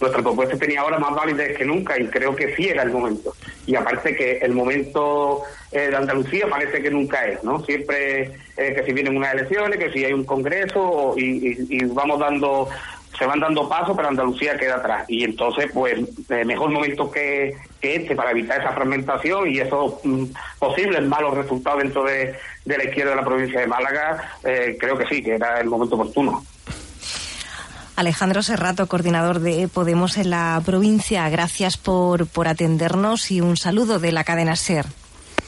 nuestra 0.00 0.22
propuesta 0.22 0.56
tenía 0.56 0.80
ahora 0.80 0.98
más 0.98 1.14
validez 1.14 1.56
que 1.56 1.64
nunca 1.64 1.98
y 2.00 2.06
creo 2.06 2.34
que 2.36 2.54
sí 2.54 2.68
era 2.68 2.82
el 2.82 2.90
momento. 2.90 3.34
Y 3.66 3.74
aparte 3.74 4.14
que 4.14 4.38
el 4.38 4.52
momento 4.52 5.42
eh, 5.72 5.88
de 5.88 5.96
Andalucía 5.96 6.46
parece 6.48 6.80
que 6.80 6.90
nunca 6.90 7.26
es, 7.26 7.42
¿no? 7.42 7.64
Siempre 7.64 8.32
eh, 8.56 8.74
que 8.74 8.84
si 8.84 8.92
vienen 8.92 9.16
unas 9.16 9.34
elecciones, 9.34 9.78
que 9.78 9.90
si 9.90 10.04
hay 10.04 10.12
un 10.12 10.24
congreso 10.24 11.14
y, 11.16 11.84
vamos 11.86 12.20
dando, 12.20 12.68
se 13.18 13.26
van 13.26 13.40
dando 13.40 13.68
pasos, 13.68 13.96
pero 13.96 14.08
Andalucía 14.08 14.56
queda 14.56 14.76
atrás. 14.76 15.04
Y 15.08 15.24
entonces, 15.24 15.68
pues, 15.74 15.98
eh, 16.28 16.44
mejor 16.44 16.70
momento 16.70 17.10
que, 17.10 17.56
este 17.80 18.14
para 18.16 18.30
evitar 18.30 18.60
esa 18.60 18.72
fragmentación 18.72 19.48
y 19.48 19.58
esos 19.58 19.94
mm, 20.04 20.24
posibles 20.58 21.02
malos 21.06 21.34
resultados 21.34 21.82
dentro 21.82 22.04
de, 22.04 22.34
de, 22.64 22.78
la 22.78 22.84
izquierda 22.84 23.10
de 23.10 23.16
la 23.16 23.24
provincia 23.24 23.60
de 23.60 23.66
Málaga, 23.66 24.32
creo 24.42 24.96
que 24.98 25.06
sí, 25.06 25.22
que 25.22 25.34
era 25.34 25.60
el 25.60 25.68
momento 25.68 25.94
oportuno. 25.94 26.44
Alejandro 27.98 28.44
Serrato, 28.44 28.86
coordinador 28.86 29.40
de 29.40 29.66
Podemos 29.66 30.18
en 30.18 30.30
la 30.30 30.62
provincia, 30.64 31.28
gracias 31.30 31.76
por, 31.76 32.28
por 32.28 32.46
atendernos 32.46 33.32
y 33.32 33.40
un 33.40 33.56
saludo 33.56 33.98
de 33.98 34.12
la 34.12 34.22
cadena 34.22 34.54
SER. 34.54 34.86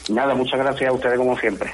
Nada, 0.09 0.35
muchas 0.35 0.59
gracias 0.59 0.89
a 0.89 0.93
ustedes 0.93 1.17
como 1.17 1.37
siempre. 1.37 1.71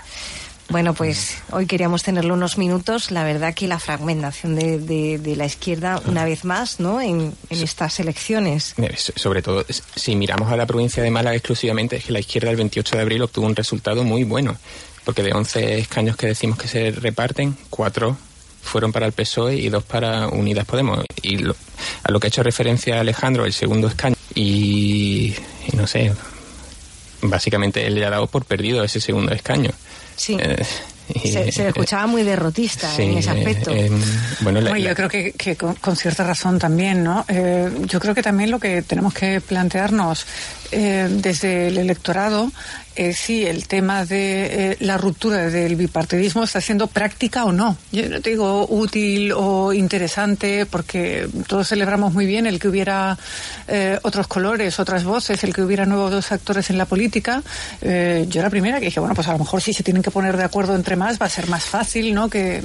Bueno, 0.69 0.93
pues 0.93 1.37
hoy 1.51 1.65
queríamos 1.65 2.03
tenerlo 2.03 2.33
unos 2.33 2.57
minutos. 2.57 3.11
La 3.11 3.23
verdad 3.23 3.53
que 3.53 3.67
la 3.67 3.79
fragmentación 3.79 4.55
de, 4.55 4.79
de, 5.17 5.35
la 5.35 5.45
izquierda, 5.45 6.01
una 6.05 6.25
vez 6.25 6.43
más, 6.43 6.79
¿no? 6.79 6.99
En, 6.99 7.33
en, 7.49 7.63
estas 7.63 7.99
elecciones. 7.99 8.75
Sobre 9.15 9.41
todo, 9.41 9.65
si 9.95 10.15
miramos 10.15 10.51
a 10.51 10.57
la 10.57 10.65
provincia 10.65 11.01
de 11.01 11.09
Málaga 11.09 11.35
exclusivamente, 11.37 11.97
es 11.97 12.05
que 12.05 12.11
la 12.11 12.19
izquierda 12.19 12.49
el 12.49 12.57
28 12.57 12.97
de 12.97 13.01
abril 13.01 13.21
obtuvo 13.21 13.45
un 13.45 13.55
resultado 13.55 14.03
muy 14.03 14.23
bueno. 14.23 14.57
Porque 15.05 15.23
de 15.23 15.31
11 15.31 15.79
escaños 15.79 16.17
que 16.17 16.27
decimos 16.27 16.57
que 16.57 16.67
se 16.67 16.91
reparten, 16.91 17.55
cuatro 17.69 18.17
fueron 18.61 18.91
para 18.91 19.05
el 19.05 19.13
PSOE 19.13 19.55
y 19.55 19.69
dos 19.69 19.83
para 19.83 20.27
Unidas 20.27 20.65
Podemos. 20.65 21.05
Y 21.21 21.37
a 21.45 22.11
lo 22.11 22.19
que 22.19 22.27
ha 22.27 22.29
hecho 22.29 22.43
referencia 22.43 22.99
Alejandro, 22.99 23.45
el 23.45 23.53
segundo 23.53 23.87
escaño, 23.87 24.17
y, 24.35 25.33
no 25.73 25.87
sé, 25.87 26.13
básicamente 27.21 27.87
él 27.87 27.95
le 27.95 28.05
ha 28.05 28.09
dado 28.09 28.27
por 28.27 28.45
perdido 28.45 28.83
ese 28.83 28.99
segundo 28.99 29.33
escaño. 29.33 29.71
Sí. 30.17 30.37
Eh, 30.39 30.65
se, 31.23 31.51
se, 31.53 31.67
escuchaba 31.69 32.05
muy 32.05 32.23
derrotista 32.23 32.93
en 32.97 33.17
ese 33.17 33.29
aspecto. 33.29 33.71
Eh, 33.71 33.89
bueno, 34.41 34.75
yo 34.75 34.93
creo 34.93 35.07
que, 35.07 35.55
con, 35.55 35.95
cierta 35.95 36.25
razón 36.25 36.59
también, 36.59 37.01
¿no? 37.01 37.23
Eh, 37.29 37.69
yo 37.85 38.01
creo 38.01 38.13
que 38.13 38.21
también 38.21 38.51
lo 38.51 38.59
que 38.59 38.81
tenemos 38.81 39.13
que 39.13 39.39
plantearnos 39.39 40.25
desde 40.69 41.69
el 41.69 41.77
electorado 41.77 42.51
eh, 42.97 43.13
sí, 43.13 43.45
el 43.45 43.67
tema 43.67 44.05
de 44.05 44.71
eh, 44.71 44.77
la 44.79 44.97
ruptura 44.97 45.49
del 45.49 45.75
bipartidismo 45.75 46.43
está 46.43 46.59
siendo 46.59 46.87
práctica 46.87 47.45
o 47.45 47.51
no. 47.51 47.77
Yo 47.91 48.09
no 48.09 48.21
te 48.21 48.31
digo 48.31 48.65
útil 48.67 49.31
o 49.33 49.71
interesante 49.71 50.65
porque 50.65 51.29
todos 51.47 51.67
celebramos 51.67 52.13
muy 52.13 52.25
bien 52.25 52.47
el 52.47 52.59
que 52.59 52.67
hubiera 52.67 53.15
eh, 53.67 53.99
otros 54.01 54.25
colores, 54.25 54.79
otras 54.79 55.03
voces, 55.03 55.43
el 55.43 55.53
que 55.53 55.61
hubiera 55.61 55.85
nuevos 55.85 56.31
actores 56.31 56.71
en 56.71 56.79
la 56.79 56.85
política. 56.85 57.43
Eh, 57.81 58.25
yo 58.29 58.41
la 58.41 58.49
primera 58.49 58.79
que 58.79 58.85
dije, 58.85 58.99
bueno, 58.99 59.13
pues 59.13 59.27
a 59.27 59.33
lo 59.33 59.39
mejor 59.39 59.61
si 59.61 59.73
se 59.73 59.83
tienen 59.83 60.01
que 60.01 60.09
poner 60.09 60.35
de 60.35 60.43
acuerdo 60.43 60.73
entre 60.73 60.95
más 60.95 61.21
va 61.21 61.27
a 61.27 61.29
ser 61.29 61.47
más 61.49 61.65
fácil, 61.65 62.15
¿no? 62.15 62.29
Que, 62.29 62.63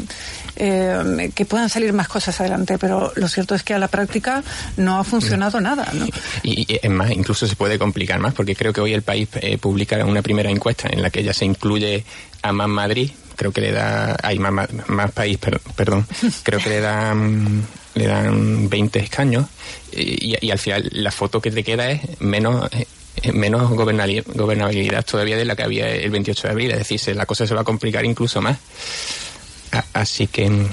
que 0.54 1.44
puedan 1.44 1.68
salir 1.68 1.92
más 1.92 2.08
cosas 2.08 2.40
adelante. 2.40 2.78
Pero 2.78 3.12
lo 3.16 3.28
cierto 3.28 3.54
es 3.54 3.62
que 3.62 3.74
a 3.74 3.78
la 3.78 3.88
práctica 3.88 4.42
no 4.78 4.98
ha 4.98 5.04
funcionado 5.04 5.60
nada, 5.60 5.88
¿no? 5.92 6.06
Y, 6.42 6.72
y 6.72 6.80
es 6.82 6.90
más, 6.90 7.10
incluso 7.10 7.46
se 7.46 7.54
puede 7.54 7.78
complicar 7.78 8.18
más 8.18 8.32
porque 8.32 8.56
creo 8.56 8.72
que 8.72 8.80
hoy 8.80 8.94
el 8.94 9.02
país 9.02 9.28
publica 9.60 10.02
una 10.06 10.21
primera 10.22 10.50
encuesta 10.50 10.88
en 10.90 11.02
la 11.02 11.10
que 11.10 11.22
ya 11.22 11.32
se 11.32 11.44
incluye 11.44 12.04
a 12.42 12.52
Más 12.52 12.68
Madrid, 12.68 13.10
creo 13.36 13.52
que 13.52 13.60
le 13.60 13.72
da, 13.72 14.16
hay 14.22 14.38
más, 14.38 14.68
más 14.88 15.12
país, 15.12 15.38
perdón, 15.76 16.06
creo 16.42 16.60
que 16.60 16.68
le 16.68 16.80
dan 16.80 17.66
le 17.94 18.06
dan 18.06 18.70
20 18.70 18.98
escaños 19.00 19.46
y, 19.92 20.50
al 20.50 20.58
final 20.58 20.88
la 20.92 21.10
foto 21.10 21.40
que 21.40 21.50
te 21.50 21.62
queda 21.62 21.90
es 21.90 22.20
menos 22.20 22.70
eh, 22.72 23.32
menos 23.32 23.70
gobernabilidad 23.70 25.04
todavía 25.04 25.36
de 25.36 25.44
la 25.44 25.54
que 25.54 25.62
había 25.62 25.90
el 25.90 26.10
28 26.10 26.48
de 26.48 26.50
abril. 26.50 26.70
Es 26.70 26.88
decir, 26.88 27.14
la 27.14 27.26
cosa 27.26 27.46
se 27.46 27.54
va 27.54 27.60
a 27.60 27.64
complicar 27.64 28.04
incluso 28.04 28.40
más. 28.40 28.58
Así 29.92 30.26
que 30.26 30.48
mm, 30.48 30.66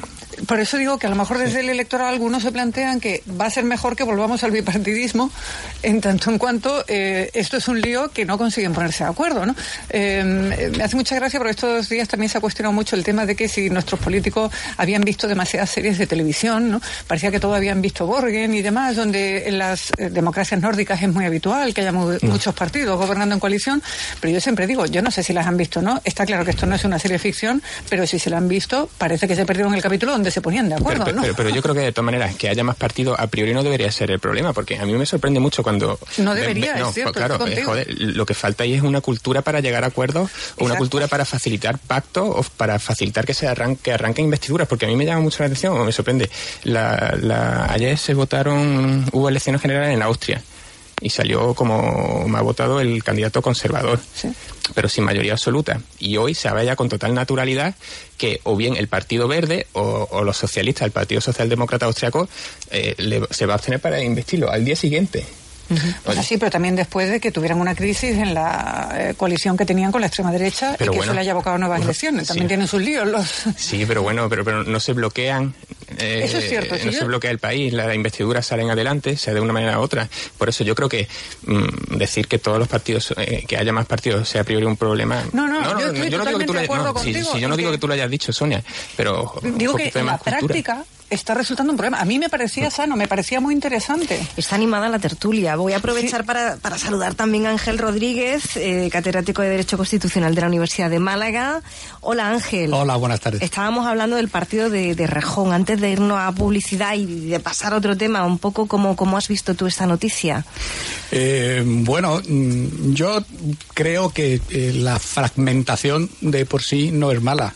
por 0.48 0.60
eso 0.60 0.78
digo 0.78 0.98
que 0.98 1.08
a 1.08 1.10
lo 1.10 1.16
mejor 1.16 1.38
desde 1.38 1.62
el 1.62 1.70
electoral 1.70 2.08
algunos 2.08 2.44
se 2.44 2.52
plantean 2.52 3.00
que 3.00 3.24
va 3.40 3.46
a 3.46 3.50
ser 3.50 3.64
mejor 3.64 3.96
que 3.96 4.04
volvamos 4.04 4.44
al 4.44 4.52
bipartidismo 4.52 5.32
en 5.84 6.02
tanto 6.02 6.30
en 6.30 6.38
cuanto 6.38 6.84
eh, 6.88 7.30
esto 7.34 7.58
es 7.58 7.68
un 7.68 7.82
lío 7.82 8.10
que 8.10 8.26
no 8.26 8.38
consiguen 8.38 8.74
ponerse 8.74 9.04
de 9.04 9.10
acuerdo. 9.10 9.46
¿no? 9.46 9.56
Eh, 9.90 10.72
me 10.76 10.84
hace 10.84 10.96
mucha 10.96 11.16
gracia 11.16 11.40
porque 11.40 11.52
estos 11.52 11.90
días 11.90 12.08
también 12.08 12.30
se 12.30 12.38
ha 12.38 12.42
cuestionado 12.42 12.74
mucho 12.74 12.96
el 12.96 13.04
tema 13.04 13.26
de 13.26 13.36
que 13.36 13.48
si 13.48 13.70
nuestros 13.70 14.00
políticos 14.00 14.52
habían 14.78 15.02
visto 15.02 15.28
demasiadas 15.28 15.70
series 15.70 15.98
de 15.98 16.08
televisión, 16.08 16.72
¿no? 16.72 16.82
parecía 17.08 17.32
que 17.32 17.40
todos 17.40 17.56
habían 17.56 17.82
visto 17.82 18.06
Borgen 18.06 18.54
y 18.54 18.62
demás, 18.62 18.96
donde 18.96 19.48
en 19.48 19.58
las 19.58 19.92
eh, 19.98 20.10
democracias 20.10 20.60
nórdicas 20.62 21.02
es 21.02 21.10
muy 21.10 21.26
habitual 21.26 21.74
que 21.74 21.82
haya 21.82 21.92
mm. 21.92 22.20
muchos 22.24 22.54
partidos 22.54 22.98
gobernando 22.98 23.36
en 23.36 23.40
coalición, 23.40 23.82
pero 24.20 24.34
yo 24.34 24.42
siempre 24.42 24.68
digo, 24.68 24.86
yo 24.86 25.02
no 25.02 25.12
sé 25.12 25.24
si 25.24 25.34
las 25.34 25.48
han 25.48 25.58
visto 25.58 25.80
o 25.80 25.84
no, 25.84 26.02
está 26.04 26.26
claro 26.26 26.46
que 26.46 26.52
esto 26.52 26.66
no 26.66 26.76
es 26.76 26.84
una 26.84 27.00
serie 27.00 27.16
de 27.16 27.20
ficción, 27.20 27.62
pero 27.90 28.06
si 28.08 28.20
se 28.20 28.30
la 28.30 28.38
han 28.38 28.48
visto, 28.48 28.90
parece 28.98 29.28
que 29.28 29.36
se 29.36 29.46
perdieron 29.46 29.74
el 29.74 29.82
capítulo 29.82 30.12
donde 30.12 30.29
se 30.32 30.42
ponían 30.42 30.70
de 30.70 30.76
acuerdo. 30.76 31.06
Pero, 31.36 31.50
yo 31.50 31.62
creo 31.62 31.76
que 31.76 31.82
de 31.82 31.92
todas 31.92 32.06
maneras 32.06 32.36
que 32.36 32.50
haya 32.50 32.64
más 32.64 32.76
partidos 32.76 33.20
a 33.20 33.28
priori 33.28 33.54
no 33.54 33.64
debería 33.64 33.92
ser 33.92 34.12
el 34.12 34.20
problema, 34.20 34.54
porque 34.54 34.78
a 34.78 34.86
mí 34.86 34.94
me 34.94 35.06
sorprende 35.06 35.40
mucho 35.40 35.64
cuando... 35.64 36.00
No 36.18 36.36
debería, 36.36 36.78
es 36.78 36.94
cierto, 36.94 37.14
Claro, 37.14 37.38
joder, 37.38 37.88
lo 37.98 38.26
que 38.26 38.34
falta 38.34 38.64
ahí 38.64 38.74
es 38.74 38.82
una 38.82 39.02
cultura 39.02 39.42
para 39.42 39.60
llegar 39.60 39.84
a 39.84 39.88
acuerdos, 39.88 40.30
o 40.58 40.66
una 40.66 40.76
cultura 40.76 41.08
para 41.08 41.26
facilitar 41.26 41.78
pactos, 41.78 42.28
o 42.28 42.44
para 42.58 42.80
facilitar 42.80 43.26
que 43.26 43.34
se 43.34 43.48
arranque, 43.48 43.92
arranquen 43.92 44.26
investiduras, 44.26 44.68
porque 44.68 44.86
a 44.86 44.88
mí 44.90 44.96
me 44.96 45.06
llama 45.06 45.22
mucho 45.22 45.40
la 45.40 45.48
atención, 45.48 45.78
o 45.78 45.86
me 45.86 45.92
sorprende. 45.92 46.30
La, 46.64 47.68
ayer 47.70 47.98
se 47.98 48.14
votaron, 48.14 49.06
hubo 49.12 49.30
elecciones 49.30 49.62
generales 49.62 49.94
en 49.94 50.02
Austria 50.02 50.42
y 51.02 51.10
salió 51.10 51.54
como 51.54 52.28
me 52.28 52.38
ha 52.38 52.42
votado 52.42 52.80
el 52.80 53.04
candidato 53.04 53.42
conservador, 53.42 54.00
pero 54.74 54.90
sin 54.90 55.04
mayoría 55.04 55.34
absoluta. 55.34 55.82
Y 56.00 56.18
hoy 56.18 56.36
se 56.36 56.52
ve 56.52 56.66
ya 56.66 56.76
con 56.76 56.90
total 56.90 57.14
naturalidad 57.14 57.76
que 58.18 58.42
o 58.44 58.56
bien 58.56 58.76
el 58.76 58.88
Partido 58.88 59.28
Verde 59.28 59.68
o, 59.74 60.24
los 60.24 60.38
socialistas, 60.38 60.86
el 60.86 60.92
Partido 60.92 61.22
Socialdemócrata 61.22 61.86
Austriaco, 61.86 62.28
eh, 62.72 62.96
se 63.30 63.46
va 63.46 63.54
a 63.54 63.58
obtener 63.58 63.80
para 63.80 64.02
investirlo 64.02 64.52
al 64.52 64.66
día 64.66 64.76
siguiente. 64.76 65.26
Sí, 66.24 66.38
pero 66.38 66.50
también 66.50 66.76
después 66.76 67.10
de 67.10 67.20
que 67.20 67.32
tuvieran 67.32 67.62
una 67.62 67.76
crisis 67.76 68.18
en 68.18 68.34
la 68.34 68.90
eh, 68.96 69.14
coalición 69.16 69.56
que 69.56 69.66
tenían 69.66 69.92
con 69.92 70.02
la 70.02 70.08
extrema 70.08 70.32
derecha 70.32 70.76
y 70.80 70.90
que 70.90 70.98
eso 70.98 71.14
le 71.14 71.20
haya 71.20 71.32
abocado 71.32 71.56
a 71.56 71.60
nuevas 71.60 71.82
elecciones. 71.82 72.28
También 72.28 72.48
tienen 72.48 72.68
sus 72.68 72.82
líos 72.82 73.08
los... 73.08 73.28
Sí, 73.56 73.86
pero 73.88 74.02
bueno, 74.02 74.28
pero, 74.30 74.44
pero 74.44 74.64
no 74.64 74.80
se 74.80 74.94
bloquean. 74.94 75.54
Eh, 76.00 76.22
eso 76.24 76.38
es 76.38 76.50
cierto. 76.50 76.76
No 76.84 76.92
se 76.92 77.04
bloquea 77.06 77.32
el 77.32 77.40
país, 77.40 77.74
las 77.74 77.94
investiduras 77.94 78.46
salen 78.46 78.70
adelante, 78.70 79.18
sea 79.18 79.34
de 79.34 79.42
una 79.42 79.54
manera 79.54 79.80
u 79.80 79.82
otra. 79.82 80.08
Por 80.38 80.50
eso 80.50 80.64
yo 80.64 80.76
creo 80.76 80.90
que 80.90 81.08
mm, 81.46 81.98
decir 81.98 82.28
que 82.28 82.40
todos 82.40 82.60
los 82.60 82.68
partidos, 82.68 83.14
eh, 83.18 83.44
que 83.48 83.58
haya 83.58 83.74
más 83.74 83.86
partidos, 83.86 84.28
sea 84.30 84.42
a 84.42 84.44
priori 84.44 84.66
un 84.66 84.78
problema. 84.78 85.24
No, 85.34 85.48
no, 85.48 85.62
no, 85.62 85.80
yo, 85.80 86.18
no 86.18 86.46
tú 86.46 86.54
lo, 86.54 87.00
si, 87.00 87.14
yo 87.40 87.48
no 87.48 87.58
digo 87.58 87.72
que 87.72 87.78
tú 87.78 87.88
lo 87.88 87.94
hayas 87.94 88.10
dicho, 88.10 88.32
Sonia, 88.32 88.64
pero. 88.96 89.34
Digo 89.42 89.76
que 89.76 89.92
en 89.94 90.06
la 90.06 90.18
práctica 90.18 90.86
está 91.10 91.34
resultando 91.34 91.72
un 91.72 91.78
problema. 91.78 92.00
A 92.00 92.06
mí 92.06 92.20
me 92.20 92.30
parecía 92.30 92.70
sano, 92.70 92.96
me 92.96 93.08
parecía 93.08 93.40
muy 93.40 93.54
interesante. 93.54 94.20
Está 94.38 94.56
animada 94.56 94.90
la 94.90 95.00
tertulia. 95.00 95.56
Voy 95.56 95.74
a 95.74 95.78
aprovechar 95.78 96.26
para, 96.26 96.58
para, 96.58 96.78
saludar 96.78 97.16
también 97.16 97.48
a 97.48 97.52
Ángel 97.52 97.78
Rodríguez, 97.78 98.56
eh, 98.58 98.90
catedrático 98.92 99.42
de 99.42 99.50
Derecho 99.50 99.78
Constitucional 99.78 100.36
de 100.36 100.42
la 100.42 100.48
Universidad 100.48 100.90
de 100.90 101.00
Málaga. 101.00 101.62
Hola 102.02 102.30
Ángel. 102.30 102.74
Hola, 102.74 102.96
buenas 102.96 103.20
tardes. 103.20 103.42
Estábamos 103.42 103.88
hablando 103.88 104.16
del 104.16 104.30
partido 104.30 104.70
de, 104.70 104.96
de 104.96 105.08
Rejón. 105.08 105.54
Antes 105.54 105.82
de 105.82 105.92
irnos 105.92 106.20
a 106.20 106.32
publicidad 106.32 106.96
y 106.96 107.30
de 107.30 107.40
pasar 107.40 107.74
a 107.74 107.78
otro 107.78 107.98
tema, 107.98 108.26
un 108.26 108.38
poco 108.38 108.68
cómo, 108.68 108.96
cómo 108.96 109.18
has 109.18 109.28
visto 109.28 109.56
tú 109.56 109.68
esta 109.68 109.86
noticia. 109.86 110.46
Eh, 111.12 111.64
bueno, 111.66 112.22
mm, 112.28 112.94
yo 112.94 113.24
creo 113.74 114.12
que 114.12 114.40
eh, 114.50 114.74
la 114.76 115.00
fragmentación 115.00 116.10
de 116.22 116.46
por 116.46 116.62
sí 116.62 116.92
no 116.92 117.12
es 117.12 117.22
mala. 117.22 117.54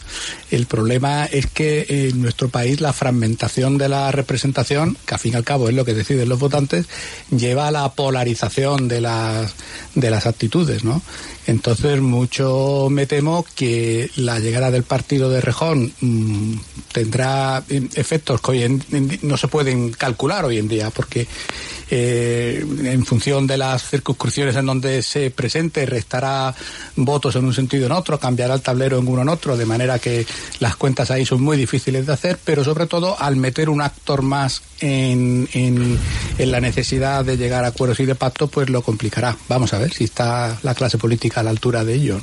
El 0.50 0.66
problema 0.66 1.26
es 1.26 1.48
que 1.48 1.86
en 1.90 2.22
nuestro 2.22 2.50
país 2.50 2.82
la 2.82 2.94
fragmentación 2.94 3.43
de 3.78 3.90
la 3.90 4.12
representación, 4.12 4.98
que 5.06 5.16
al 5.16 5.20
fin 5.20 5.34
y 5.34 5.36
al 5.36 5.44
cabo 5.44 5.70
es 5.70 5.76
lo 5.76 5.86
que 5.86 5.94
deciden 5.94 6.30
los 6.30 6.40
votantes, 6.40 6.86
lleva 7.30 7.68
a 7.68 7.72
la 7.72 7.92
polarización 7.92 8.88
de 8.88 9.02
las, 9.02 9.54
de 9.96 10.10
las 10.10 10.26
actitudes, 10.26 10.84
¿no? 10.84 11.02
Entonces, 11.46 12.00
mucho 12.00 12.88
me 12.90 13.06
temo 13.06 13.46
que 13.56 14.10
la 14.16 14.40
llegada 14.40 14.72
del 14.72 14.84
partido 14.84 15.30
de 15.30 15.42
Rejón 15.42 15.92
mm, 16.00 16.54
tendrá 16.94 17.64
efectos 17.68 18.40
que 18.40 18.52
hoy 18.52 18.64
en, 18.64 19.20
no 19.24 19.36
se 19.36 19.50
pueden 19.50 19.92
calcular 19.92 20.46
hoy 20.46 20.58
en 20.58 20.70
día, 20.70 20.90
porque 20.90 21.28
eh, 21.90 22.66
en 22.86 23.06
función 23.06 23.46
de 23.46 23.58
las 23.58 23.90
circunscripciones 23.90 24.56
en 24.56 24.66
donde 24.66 25.02
se 25.02 25.32
presente, 25.32 25.86
restará 25.86 26.56
votos 26.96 27.36
en 27.36 27.46
un 27.46 27.54
sentido 27.54 27.84
o 27.84 27.86
en 27.88 27.92
otro, 27.92 28.20
cambiará 28.20 28.54
el 28.54 28.62
tablero 28.62 28.98
en 28.98 29.08
uno 29.08 29.22
en 29.22 29.30
otro, 29.30 29.58
de 29.58 29.66
manera 29.66 30.00
que 30.00 30.26
las 30.60 30.78
cuentas 30.78 31.12
ahí 31.12 31.26
son 31.26 31.42
muy 31.44 31.58
difíciles 31.58 32.06
de 32.06 32.14
hacer, 32.14 32.40
pero 32.44 32.64
sobre 32.64 32.88
todo 32.88 33.20
al 33.20 33.33
meter 33.40 33.70
un 33.70 33.82
actor 33.82 34.22
más 34.22 34.62
en, 34.80 35.48
en, 35.54 36.00
en 36.38 36.52
la 36.52 36.60
necesidad 36.60 37.26
de 37.26 37.38
llegar 37.38 37.66
a 37.66 37.70
acuerdos 37.70 38.00
y 38.00 38.06
de 38.06 38.16
pacto, 38.16 38.48
pues 38.48 38.70
lo 38.70 38.82
complicará. 38.82 39.36
Vamos 39.48 39.74
a 39.74 39.80
ver 39.80 39.94
si 39.94 40.04
está 40.04 40.58
la 40.64 40.76
clase 40.76 40.98
política 40.98 41.40
a 41.42 41.44
la 41.44 41.50
altura 41.52 41.84
de 41.84 41.94
ello. 41.94 42.22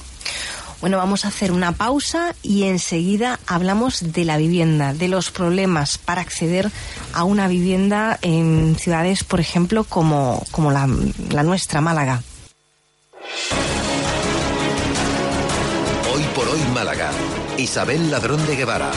Bueno, 0.80 0.96
vamos 0.96 1.26
a 1.26 1.28
hacer 1.28 1.52
una 1.52 1.72
pausa 1.72 2.34
y 2.42 2.62
enseguida 2.62 3.38
hablamos 3.46 4.12
de 4.14 4.24
la 4.24 4.38
vivienda, 4.38 4.94
de 4.94 5.08
los 5.08 5.30
problemas 5.30 5.98
para 5.98 6.22
acceder 6.22 6.70
a 7.12 7.24
una 7.24 7.48
vivienda 7.48 8.18
en 8.22 8.76
ciudades, 8.78 9.22
por 9.22 9.40
ejemplo, 9.40 9.84
como, 9.84 10.42
como 10.50 10.70
la, 10.70 10.88
la 11.30 11.42
nuestra, 11.42 11.82
Málaga. 11.82 12.22
Hoy 16.14 16.22
por 16.34 16.48
hoy 16.48 16.60
Málaga. 16.72 17.10
Isabel 17.58 18.10
Ladrón 18.10 18.46
de 18.46 18.56
Guevara. 18.56 18.90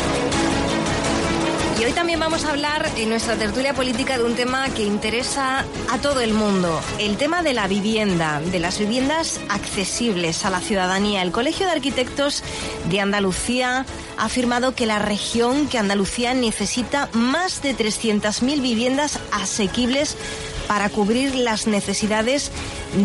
Y 1.80 1.86
hoy 1.86 1.92
también 1.92 2.20
vamos 2.20 2.46
a 2.46 2.52
hablar 2.52 2.90
en 2.98 3.10
nuestra 3.10 3.36
tertulia 3.36 3.74
política 3.74 4.18
de 4.18 4.24
un 4.24 4.36
tema 4.36 4.70
que 4.70 4.84
interesa 4.84 5.66
a 5.92 5.98
todo 5.98 6.22
el 6.22 6.34
mundo, 6.34 6.80
el 7.00 7.18
tema 7.18 7.42
de 7.42 7.54
la 7.54 7.68
vivienda, 7.68 8.40
de 8.40 8.60
las 8.60 8.78
viviendas 8.78 9.40
accesibles 9.50 10.46
a 10.46 10.52
la 10.52 10.60
ciudadanía. 10.60 11.24
El 11.24 11.32
Colegio 11.32 11.66
de 11.66 11.74
Arquitectos 11.74 12.44
de 12.90 13.00
Andalucía 13.00 13.86
ha 14.18 14.26
afirmado 14.26 14.76
que 14.76 14.86
la 14.86 15.00
región, 15.00 15.68
que 15.68 15.80
Andalucía 15.80 16.34
necesita 16.34 17.10
más 17.14 17.64
de 17.64 17.76
300.000 17.76 18.62
viviendas 18.62 19.20
asequibles 19.32 20.16
para 20.68 20.90
cubrir 20.90 21.36
las 21.36 21.68
necesidades 21.68 22.52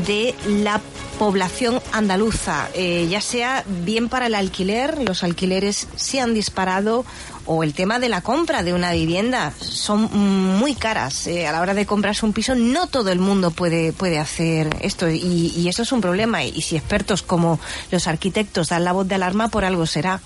de 0.06 0.34
la 0.46 0.80
población 1.18 1.82
andaluza, 1.92 2.68
eh, 2.74 3.08
ya 3.10 3.20
sea 3.20 3.64
bien 3.66 4.08
para 4.08 4.26
el 4.26 4.36
alquiler, 4.36 5.02
los 5.02 5.24
alquileres 5.24 5.88
se 5.96 6.20
han 6.20 6.32
disparado, 6.32 7.04
o 7.48 7.62
el 7.62 7.72
tema 7.72 7.98
de 7.98 8.10
la 8.10 8.20
compra 8.20 8.62
de 8.62 8.74
una 8.74 8.92
vivienda, 8.92 9.54
son 9.58 10.02
muy 10.12 10.74
caras. 10.74 11.26
Eh, 11.26 11.46
a 11.46 11.52
la 11.52 11.62
hora 11.62 11.72
de 11.72 11.86
comprarse 11.86 12.26
un 12.26 12.34
piso, 12.34 12.54
no 12.54 12.88
todo 12.88 13.10
el 13.10 13.20
mundo 13.20 13.50
puede, 13.50 13.94
puede 13.94 14.18
hacer 14.18 14.76
esto, 14.82 15.08
y, 15.08 15.66
eso 15.66 15.82
es 15.82 15.90
un 15.90 16.02
problema. 16.02 16.44
Y 16.44 16.60
si 16.60 16.76
expertos 16.76 17.22
como 17.22 17.58
los 17.90 18.06
arquitectos 18.06 18.68
dan 18.68 18.84
la 18.84 18.92
voz 18.92 19.08
de 19.08 19.14
alarma, 19.14 19.48
por 19.48 19.64
algo 19.64 19.86
será. 19.86 20.20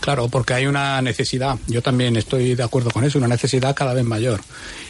Claro, 0.00 0.28
porque 0.28 0.52
hay 0.52 0.66
una 0.66 1.00
necesidad, 1.00 1.56
yo 1.66 1.80
también 1.80 2.16
estoy 2.16 2.54
de 2.54 2.62
acuerdo 2.62 2.90
con 2.90 3.04
eso, 3.04 3.16
una 3.16 3.26
necesidad 3.26 3.74
cada 3.74 3.94
vez 3.94 4.04
mayor. 4.04 4.42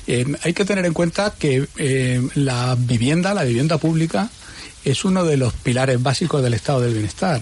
Eh, 0.08 0.26
hay 0.42 0.54
que 0.54 0.64
tener 0.64 0.84
en 0.86 0.92
cuenta 0.92 1.34
que 1.38 1.68
eh, 1.76 2.20
la 2.34 2.74
vivienda, 2.76 3.32
la 3.32 3.44
vivienda 3.44 3.78
pública, 3.78 4.28
es 4.84 5.04
uno 5.04 5.24
de 5.24 5.36
los 5.36 5.52
pilares 5.54 6.02
básicos 6.02 6.42
del 6.42 6.54
estado 6.54 6.80
del 6.80 6.94
bienestar. 6.94 7.40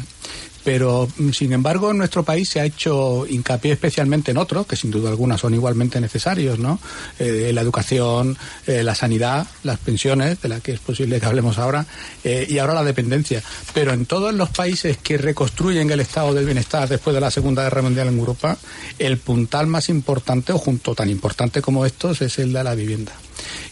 Pero, 0.65 1.09
mm, 1.17 1.31
sin 1.31 1.53
embargo, 1.53 1.91
en 1.91 1.99
nuestro 1.99 2.23
país 2.23 2.49
se 2.49 2.61
ha 2.61 2.65
hecho 2.65 3.27
hincapié 3.27 3.73
especialmente 3.73 4.31
en 4.31 4.37
otros, 4.37 4.67
que 4.67 4.77
sin 4.77 4.91
duda 4.91 5.11
alguna 5.11 5.37
son 5.39 5.55
igualmente 5.55 6.01
necesarios, 6.01 6.59
¿no? 6.59 6.79
Eh, 7.19 7.51
la 7.53 7.61
educación, 7.61 8.37
eh, 8.67 8.83
la 8.83 8.95
sanidad, 8.95 9.47
las 9.65 9.79
pensiones, 9.79 10.41
de 10.41 10.49
las 10.49 10.61
que 10.61 10.73
es 10.73 10.81
posible 10.81 11.21
que 11.21 11.27
hablemos 11.27 11.59
ahora, 11.59 11.87
eh, 12.25 12.47
y 12.49 12.59
ahora 12.59 12.75
la 12.75 12.85
dependencia. 12.85 13.43
Pero 13.75 13.93
en 13.93 14.07
todos 14.07 14.35
los 14.35 14.51
países 14.51 14.99
que 14.99 15.19
reconstruyen 15.19 15.91
el 15.91 16.01
estado 16.01 16.33
del 16.35 16.45
bienestar 16.45 16.89
después 16.89 17.15
de 17.15 17.21
la 17.21 17.31
Segunda 17.31 17.65
Guerra 17.65 17.83
Mundial 17.83 18.09
en 18.09 18.19
Europa, 18.19 18.57
el 18.99 19.19
puntal 19.19 19.67
más 19.67 19.89
importante, 19.89 20.53
o 20.53 20.59
junto 20.59 20.95
tan 20.95 21.11
importante 21.11 21.61
como 21.61 21.87
estos, 21.87 22.23
es 22.23 22.39
el 22.39 22.53
de 22.53 22.65
la 22.65 22.75
vivienda. 22.75 23.13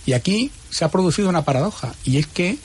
Y 0.07 0.13
aquí 0.13 0.51
se 0.71 0.85
ha 0.85 0.91
producido 0.91 1.29
una 1.29 1.45
paradoja, 1.45 1.95
y 2.05 2.19
es 2.19 2.27
que 2.27 2.59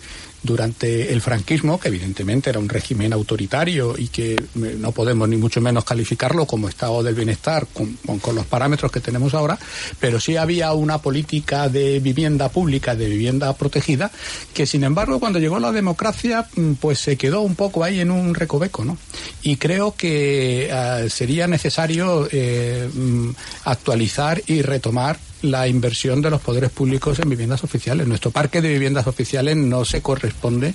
durante 0.45 1.11
el 1.11 1.21
franquismo, 1.21 1.79
que 1.79 1.89
evidentemente 1.89 2.49
era 2.49 2.59
un 2.59 2.69
régimen 2.69 3.13
autoritario 3.13 3.95
y 3.97 4.07
que 4.07 4.41
no 4.55 4.91
podemos 4.91 5.27
ni 5.27 5.37
mucho 5.37 5.59
menos 5.61 5.83
calificarlo 5.83 6.45
como 6.45 6.69
estado 6.69 7.03
del 7.03 7.15
bienestar 7.15 7.67
con, 7.73 7.97
con 8.19 8.35
los 8.35 8.45
parámetros 8.45 8.91
que 8.91 8.99
tenemos 8.99 9.33
ahora, 9.33 9.57
pero 9.99 10.19
sí 10.19 10.37
había 10.37 10.71
una 10.73 10.99
política 10.99 11.69
de 11.69 11.99
vivienda 11.99 12.49
pública, 12.49 12.95
de 12.95 13.07
vivienda 13.07 13.53
protegida, 13.53 14.11
que 14.53 14.65
sin 14.65 14.83
embargo 14.83 15.19
cuando 15.19 15.39
llegó 15.39 15.59
la 15.59 15.71
democracia 15.71 16.47
mm, 16.55 16.73
pues 16.73 16.99
se 16.99 17.17
quedó 17.17 17.41
un 17.41 17.55
poco 17.55 17.83
ahí 17.83 17.99
en 17.99 18.11
un 18.11 18.35
recoveco, 18.35 18.85
¿no? 18.85 18.97
Y 19.41 19.57
creo 19.57 19.95
que 19.95 20.69
uh, 20.71 21.09
sería 21.09 21.47
necesario 21.47 22.27
eh, 22.31 22.89
mm, 22.93 23.29
actualizar 23.65 24.41
y 24.47 24.61
retomar 24.61 25.19
la 25.41 25.67
inversión 25.67 26.21
de 26.21 26.29
los 26.29 26.41
poderes 26.41 26.71
públicos 26.71 27.19
en 27.19 27.29
viviendas 27.29 27.63
oficiales. 27.63 28.07
Nuestro 28.07 28.31
parque 28.31 28.61
de 28.61 28.69
viviendas 28.69 29.07
oficiales 29.07 29.55
no 29.55 29.85
se 29.85 30.01
corresponde 30.01 30.73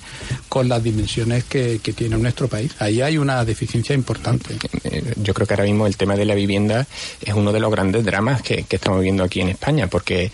con 0.49 0.69
las 0.69 0.83
dimensiones 0.83 1.45
que, 1.45 1.81
que 1.83 1.93
tiene 1.93 2.17
nuestro 2.19 2.49
país. 2.49 2.73
Ahí 2.79 3.01
hay 3.01 3.19
una 3.19 3.45
deficiencia 3.45 3.95
importante. 3.95 4.57
Eh, 4.85 5.15
yo 5.17 5.35
creo 5.35 5.47
que 5.47 5.55
ahora 5.55 5.65
mismo 5.65 5.87
el 5.87 5.97
tema 5.97 6.17
de 6.17 6.25
la 6.25 6.35
vivienda 6.35 6.87
es 7.21 7.35
uno 7.35 7.53
de 7.53 7.61
los 7.61 7.71
grandes 7.71 8.05
dramas 8.05 8.43
que, 8.43 8.65
que 8.65 8.77
estamos 8.77 9.01
viviendo 9.01 9.25
aquí 9.25 9.41
en 9.41 9.49
España, 9.49 9.87
porque 9.89 10.31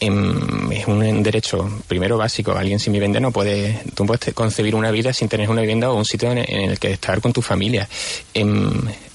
em, 0.00 0.72
es 0.72 0.86
un 0.86 1.22
derecho 1.22 1.82
primero 1.86 2.18
básico. 2.18 2.52
Alguien 2.52 2.78
sin 2.78 2.92
vivienda 2.92 3.20
no 3.20 3.30
puede, 3.30 3.82
tú 3.94 4.06
puedes 4.06 4.34
concebir 4.34 4.74
una 4.74 4.90
vida 4.90 5.12
sin 5.12 5.28
tener 5.28 5.48
una 5.50 5.60
vivienda 5.60 5.90
o 5.90 5.96
un 5.96 6.04
sitio 6.04 6.32
en, 6.32 6.38
el 6.38 6.78
que 6.78 6.92
estar 6.92 7.20
con 7.20 7.32
tu 7.32 7.42
familia. 7.42 7.88
Em, 8.34 8.70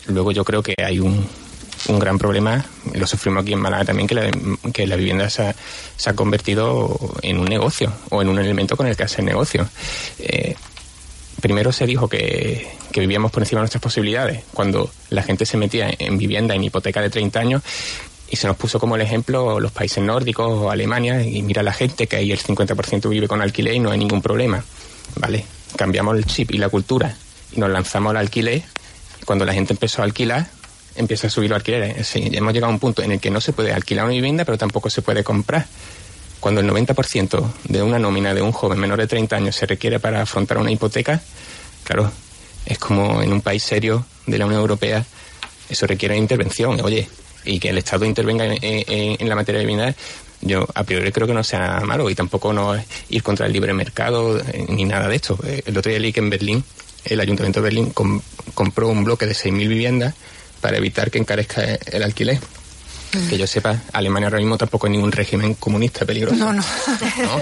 luego 0.07 0.31
yo 0.31 0.43
creo 0.45 0.63
que 0.63 0.75
hay 0.77 0.99
un, 0.99 1.27
un 1.89 1.99
gran 1.99 2.17
problema, 2.17 2.65
lo 2.93 3.07
sufrimos 3.07 3.43
aquí 3.43 3.53
en 3.53 3.59
Málaga 3.59 3.85
también, 3.85 4.07
que 4.07 4.15
la, 4.15 4.31
que 4.73 4.87
la 4.87 4.95
vivienda 4.95 5.29
se 5.29 5.43
ha, 5.43 6.13
convertido 6.13 6.97
en 7.21 7.37
un 7.39 7.45
negocio 7.45 7.91
o 8.09 8.21
en 8.21 8.29
un 8.29 8.39
elemento 8.39 8.75
con 8.75 8.87
el 8.87 8.95
que 8.95 9.03
hacer 9.03 9.23
negocio. 9.23 9.67
Eh, 10.19 10.55
primero 11.41 11.71
se 11.71 11.85
dijo 11.85 12.07
que, 12.07 12.67
que, 12.91 12.99
vivíamos 12.99 13.31
por 13.31 13.43
encima 13.43 13.59
de 13.59 13.63
nuestras 13.63 13.81
posibilidades, 13.81 14.43
cuando 14.53 14.89
la 15.09 15.23
gente 15.23 15.45
se 15.45 15.57
metía 15.57 15.89
en 15.97 16.17
vivienda, 16.17 16.55
en 16.55 16.63
hipoteca 16.63 17.01
de 17.01 17.09
30 17.09 17.39
años, 17.39 17.61
y 18.29 18.35
se 18.35 18.47
nos 18.47 18.57
puso 18.57 18.79
como 18.79 18.95
el 18.95 19.01
ejemplo 19.01 19.59
los 19.59 19.71
países 19.71 20.03
nórdicos 20.03 20.47
o 20.47 20.71
Alemania, 20.71 21.23
y 21.23 21.41
mira 21.41 21.63
la 21.63 21.73
gente 21.73 22.07
que 22.07 22.17
ahí 22.17 22.31
el 22.31 22.39
50% 22.39 23.09
vive 23.09 23.27
con 23.27 23.41
alquiler 23.41 23.75
y 23.75 23.79
no 23.79 23.91
hay 23.91 23.99
ningún 23.99 24.21
problema. 24.21 24.63
¿Vale? 25.15 25.45
Cambiamos 25.75 26.17
el 26.17 26.25
chip 26.25 26.51
y 26.51 26.57
la 26.57 26.69
cultura 26.69 27.15
y 27.51 27.59
nos 27.59 27.69
lanzamos 27.69 28.11
al 28.11 28.17
alquiler. 28.17 28.63
Cuando 29.25 29.45
la 29.45 29.53
gente 29.53 29.73
empezó 29.73 30.01
a 30.01 30.05
alquilar, 30.05 30.47
empieza 30.97 31.27
a 31.27 31.29
subir 31.29 31.49
los 31.49 31.57
alquileres. 31.57 32.07
Sí, 32.07 32.29
hemos 32.33 32.53
llegado 32.53 32.71
a 32.71 32.73
un 32.73 32.79
punto 32.79 33.01
en 33.01 33.11
el 33.13 33.19
que 33.19 33.29
no 33.29 33.39
se 33.39 33.53
puede 33.53 33.71
alquilar 33.71 34.05
una 34.05 34.13
vivienda, 34.13 34.43
pero 34.43 34.57
tampoco 34.57 34.89
se 34.89 35.01
puede 35.01 35.23
comprar. 35.23 35.65
Cuando 36.39 36.61
el 36.61 36.69
90% 36.69 37.51
de 37.63 37.81
una 37.81 37.97
nómina 37.97 38.33
de 38.33 38.41
un 38.41 38.51
joven 38.51 38.79
menor 38.79 38.99
de 38.99 39.07
30 39.07 39.35
años 39.35 39.55
se 39.55 39.65
requiere 39.65 39.99
para 39.99 40.21
afrontar 40.21 40.57
una 40.57 40.71
hipoteca, 40.71 41.21
claro, 41.83 42.11
es 42.65 42.77
como 42.77 43.21
en 43.21 43.31
un 43.33 43.41
país 43.41 43.63
serio 43.63 44.05
de 44.25 44.37
la 44.37 44.45
Unión 44.45 44.61
Europea, 44.61 45.03
eso 45.69 45.87
requiere 45.87 46.15
intervención. 46.15 46.79
Oye, 46.81 47.07
y 47.45 47.59
que 47.59 47.69
el 47.69 47.77
Estado 47.77 48.05
intervenga 48.05 48.45
en, 48.45 49.29
la 49.29 49.35
materia 49.35 49.59
de 49.59 49.65
vivienda, 49.65 49.95
yo 50.41 50.67
a 50.75 50.83
priori 50.83 51.11
creo 51.11 51.25
que 51.25 51.33
no 51.33 51.43
sea 51.43 51.81
malo 51.85 52.09
y 52.09 52.15
tampoco 52.15 52.53
no 52.53 52.75
es 52.75 52.85
ir 53.09 53.23
contra 53.23 53.47
el 53.47 53.53
libre 53.53 53.73
mercado 53.73 54.39
eh, 54.39 54.65
ni 54.69 54.85
nada 54.85 55.07
de 55.07 55.15
esto. 55.15 55.39
Eh, 55.43 55.63
el 55.65 55.77
otro 55.77 55.89
día 55.89 55.99
leí 55.99 56.13
que 56.13 56.19
en 56.19 56.29
Berlín, 56.29 56.63
el 57.05 57.19
Ayuntamiento 57.19 57.61
de 57.61 57.63
Berlín 57.63 57.89
com 57.91 58.21
compró 58.53 58.89
un 58.89 59.03
bloque 59.03 59.25
de 59.25 59.33
6.000 59.33 59.67
viviendas 59.67 60.13
para 60.67 60.79
evitar 60.79 61.09
que 61.09 61.17
encarezca 61.17 61.63
el 61.93 62.03
alquiler. 62.03 62.39
Que 63.29 63.37
yo 63.37 63.47
sepa, 63.47 63.81
Alemania 63.93 64.27
ahora 64.27 64.39
mismo 64.39 64.57
tampoco 64.57 64.87
es 64.87 64.91
ningún 64.91 65.11
régimen 65.11 65.53
comunista 65.55 66.05
peligroso. 66.05 66.35
No, 66.35 66.53
no. 66.53 66.61
¿No? 66.61 67.41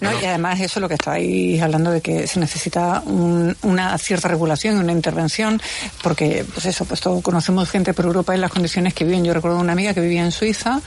no 0.12 0.20
y 0.20 0.24
además 0.24 0.60
eso 0.60 0.78
es 0.78 0.82
lo 0.82 0.88
que 0.88 0.94
estáis 0.94 1.60
hablando 1.60 1.90
de 1.90 2.00
que 2.00 2.26
se 2.26 2.38
necesita 2.38 3.02
un, 3.04 3.56
una 3.62 3.96
cierta 3.98 4.28
regulación, 4.28 4.78
una 4.78 4.92
intervención, 4.92 5.60
porque 6.02 6.44
pues 6.52 6.66
eso, 6.66 6.84
pues 6.84 7.00
todos 7.00 7.22
conocemos 7.22 7.68
gente 7.68 7.92
por 7.92 8.04
Europa 8.04 8.34
en 8.34 8.40
las 8.40 8.50
condiciones 8.50 8.94
que 8.94 9.04
viven. 9.04 9.24
Yo 9.24 9.34
recuerdo 9.34 9.58
una 9.58 9.72
amiga 9.72 9.94
que 9.94 10.00
vivía 10.00 10.22
en 10.22 10.32
Suiza 10.32 10.80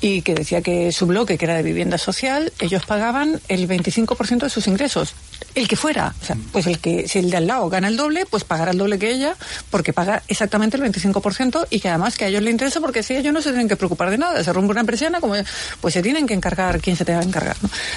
y 0.00 0.22
que 0.22 0.34
decía 0.34 0.62
que 0.62 0.92
su 0.92 1.06
bloque, 1.06 1.38
que 1.38 1.44
era 1.44 1.54
de 1.54 1.62
vivienda 1.62 1.98
social, 1.98 2.52
ellos 2.60 2.84
pagaban 2.84 3.40
el 3.48 3.68
25% 3.68 4.40
de 4.40 4.50
sus 4.50 4.66
ingresos 4.66 5.14
el 5.54 5.68
que 5.68 5.76
fuera, 5.76 6.14
o 6.20 6.24
sea, 6.24 6.36
pues 6.50 6.66
el 6.66 6.78
que 6.78 7.08
si 7.08 7.18
el 7.18 7.30
de 7.30 7.36
al 7.36 7.46
lado 7.46 7.68
gana 7.68 7.88
el 7.88 7.96
doble, 7.96 8.26
pues 8.26 8.44
pagará 8.44 8.70
el 8.70 8.78
doble 8.78 8.98
que 8.98 9.10
ella, 9.10 9.36
porque 9.70 9.92
paga 9.92 10.22
exactamente 10.28 10.76
el 10.76 10.82
25% 10.82 11.66
y 11.70 11.80
que 11.80 11.88
además 11.88 12.16
que 12.16 12.24
a 12.24 12.28
ellos 12.28 12.42
les 12.42 12.52
interesa 12.52 12.80
porque 12.80 13.02
si 13.02 13.16
ellos 13.16 13.32
no 13.32 13.42
se 13.42 13.50
tienen 13.50 13.68
que 13.68 13.71
preocupar 13.76 14.10
de 14.10 14.18
nada, 14.18 14.42
se 14.42 14.52
rompe 14.52 14.72
una 14.72 14.84
persiana, 14.84 15.20
como 15.20 15.34
pues 15.80 15.94
se 15.94 16.02
tienen 16.02 16.26
que 16.26 16.34
encargar 16.34 16.80
quien 16.80 16.96
se 16.96 17.04
tenga 17.04 17.20
que 17.20 17.28
encargar. 17.28 17.56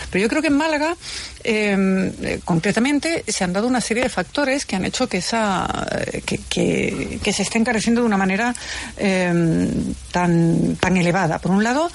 Pero 0.09 0.21
yo 0.21 0.29
creo 0.29 0.41
que 0.41 0.47
en 0.47 0.57
Málaga, 0.57 0.95
eh, 1.43 2.39
concretamente, 2.43 3.23
se 3.27 3.43
han 3.43 3.53
dado 3.53 3.67
una 3.67 3.81
serie 3.81 4.03
de 4.03 4.09
factores 4.09 4.65
que 4.65 4.75
han 4.75 4.85
hecho 4.85 5.07
que 5.07 5.17
esa 5.17 5.87
que, 6.25 6.37
que, 6.49 7.19
que 7.21 7.33
se 7.33 7.43
esté 7.43 7.57
encareciendo 7.57 8.01
de 8.01 8.07
una 8.07 8.17
manera 8.17 8.53
eh, 8.97 9.69
tan 10.11 10.75
tan 10.77 10.97
elevada. 10.97 11.39
Por 11.39 11.51
un 11.51 11.63
lado, 11.63 11.89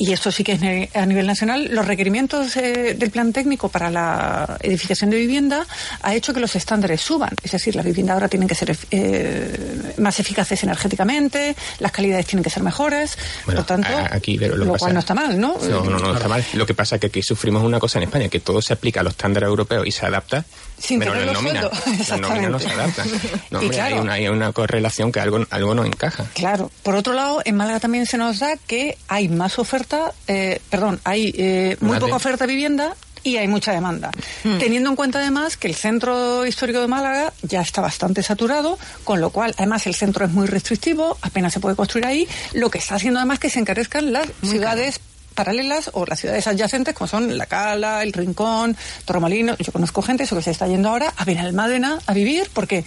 y 0.00 0.12
esto 0.12 0.32
sí 0.32 0.42
que 0.42 0.52
es 0.52 0.96
a 0.96 1.04
nivel 1.04 1.26
nacional, 1.26 1.68
los 1.70 1.86
requerimientos 1.86 2.56
eh, 2.56 2.94
del 2.98 3.10
plan 3.10 3.34
técnico 3.34 3.68
para 3.68 3.90
la 3.90 4.56
edificación 4.62 5.10
de 5.10 5.18
vivienda 5.18 5.66
ha 6.00 6.14
hecho 6.14 6.32
que 6.32 6.40
los 6.40 6.56
estándares 6.56 7.02
suban. 7.02 7.34
Es 7.42 7.50
decir, 7.50 7.76
las 7.76 7.84
viviendas 7.84 8.14
ahora 8.14 8.28
tienen 8.28 8.48
que 8.48 8.54
ser 8.54 8.74
eh, 8.90 9.92
más 9.98 10.18
eficaces 10.18 10.62
energéticamente, 10.62 11.54
las 11.80 11.92
calidades 11.92 12.24
tienen 12.24 12.42
que 12.42 12.48
ser 12.48 12.62
mejores. 12.62 13.18
Bueno, 13.44 13.60
por 13.60 13.66
tanto, 13.66 13.90
aquí, 14.10 14.38
pero 14.38 14.56
lo, 14.56 14.64
lo 14.64 14.72
pasa, 14.72 14.84
cual 14.84 14.94
no 14.94 15.00
está 15.00 15.14
mal, 15.14 15.38
¿no? 15.38 15.58
No, 15.68 15.84
no, 15.84 15.98
no 15.98 16.14
está 16.14 16.28
mal. 16.28 16.42
Lo 16.54 16.64
que 16.64 16.72
pasa 16.72 16.94
es 16.94 17.00
que 17.02 17.08
aquí 17.08 17.22
sufrimos 17.22 17.62
una 17.62 17.78
cosa 17.78 17.98
en 17.98 18.04
España, 18.04 18.30
que 18.30 18.40
todo 18.40 18.62
se 18.62 18.72
aplica 18.72 19.00
a 19.00 19.02
los 19.02 19.12
estándares 19.12 19.48
europeos 19.48 19.86
y 19.86 19.92
se 19.92 20.06
adapta, 20.06 20.46
Sin 20.80 20.98
pero 20.98 21.12
tener 21.12 21.26
la 21.26 21.32
nómina, 21.34 21.70
la 22.08 22.16
nómina 22.16 22.48
no 22.48 22.58
se 22.58 22.68
adapta. 22.68 23.04
No, 23.50 23.60
Y 23.60 23.64
hombre, 23.64 23.76
claro. 23.76 23.94
hay, 23.96 24.00
una, 24.00 24.12
hay 24.14 24.28
una 24.28 24.52
correlación 24.52 25.12
que 25.12 25.20
algo, 25.20 25.44
algo 25.50 25.74
no 25.74 25.84
encaja. 25.84 26.24
Claro. 26.34 26.70
Por 26.82 26.94
otro 26.94 27.12
lado, 27.12 27.42
en 27.44 27.56
Málaga 27.56 27.80
también 27.80 28.06
se 28.06 28.16
nos 28.16 28.38
da 28.38 28.56
que 28.56 28.96
hay 29.08 29.28
más 29.28 29.58
oferta, 29.58 30.12
eh, 30.28 30.60
perdón, 30.70 31.00
hay 31.04 31.34
eh, 31.36 31.76
muy 31.80 31.92
Más 31.92 32.00
poca 32.00 32.16
oferta 32.16 32.46
de 32.46 32.52
vivienda 32.52 32.94
y 33.22 33.36
hay 33.36 33.48
mucha 33.48 33.72
demanda. 33.72 34.10
Teniendo 34.42 34.88
en 34.90 34.96
cuenta 34.96 35.18
además 35.18 35.56
que 35.56 35.68
el 35.68 35.74
centro 35.74 36.46
histórico 36.46 36.80
de 36.80 36.86
Málaga 36.86 37.32
ya 37.42 37.60
está 37.60 37.80
bastante 37.80 38.22
saturado, 38.22 38.78
con 39.04 39.20
lo 39.20 39.30
cual 39.30 39.54
además 39.58 39.86
el 39.86 39.94
centro 39.94 40.24
es 40.24 40.30
muy 40.32 40.46
restrictivo, 40.46 41.18
apenas 41.20 41.52
se 41.52 41.60
puede 41.60 41.76
construir 41.76 42.06
ahí, 42.06 42.28
lo 42.54 42.70
que 42.70 42.78
está 42.78 42.94
haciendo 42.94 43.20
además 43.20 43.38
que 43.38 43.50
se 43.50 43.60
encarezcan 43.60 44.12
las 44.12 44.26
ciudades 44.42 45.00
paralelas 45.34 45.90
o 45.94 46.04
las 46.06 46.20
ciudades 46.20 46.46
adyacentes 46.46 46.94
como 46.94 47.08
son 47.08 47.36
La 47.38 47.46
Cala, 47.46 48.02
El 48.02 48.12
Rincón, 48.12 48.76
Torremolinos. 49.04 49.58
Yo 49.58 49.72
conozco 49.72 50.02
gente 50.02 50.24
eso 50.24 50.36
que 50.36 50.42
se 50.42 50.50
está 50.50 50.66
yendo 50.66 50.88
ahora 50.88 51.12
a 51.16 51.24
Benalmádena 51.24 51.98
a 52.06 52.12
vivir 52.12 52.50
porque 52.52 52.84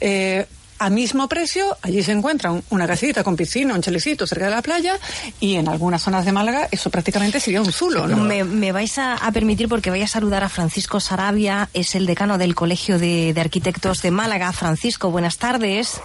eh, 0.00 0.46
a 0.78 0.90
mismo 0.90 1.26
precio 1.26 1.76
allí 1.80 2.02
se 2.02 2.12
encuentra 2.12 2.52
un- 2.52 2.62
una 2.68 2.86
casita 2.86 3.24
con 3.24 3.34
piscina, 3.34 3.72
un 3.74 3.80
chalecito 3.80 4.26
cerca 4.26 4.44
de 4.44 4.50
la 4.50 4.60
playa 4.60 4.92
y 5.40 5.54
en 5.54 5.68
algunas 5.68 6.02
zonas 6.02 6.26
de 6.26 6.32
Málaga 6.32 6.68
eso 6.70 6.90
prácticamente 6.90 7.40
sería 7.40 7.62
un 7.62 7.72
zulo, 7.72 8.06
¿no? 8.06 8.18
Me, 8.18 8.44
me 8.44 8.72
vais 8.72 8.98
a, 8.98 9.14
a 9.14 9.32
permitir 9.32 9.68
porque 9.70 9.88
voy 9.88 10.02
a 10.02 10.06
saludar 10.08 10.44
a 10.44 10.50
Francisco 10.50 11.00
Sarabia, 11.00 11.70
es 11.72 11.94
el 11.94 12.04
decano 12.04 12.36
del 12.36 12.54
Colegio 12.54 12.98
de, 12.98 13.32
de 13.32 13.40
Arquitectos 13.40 14.02
de 14.02 14.10
Málaga. 14.10 14.52
Francisco, 14.52 15.10
buenas 15.10 15.38
tardes. 15.38 15.98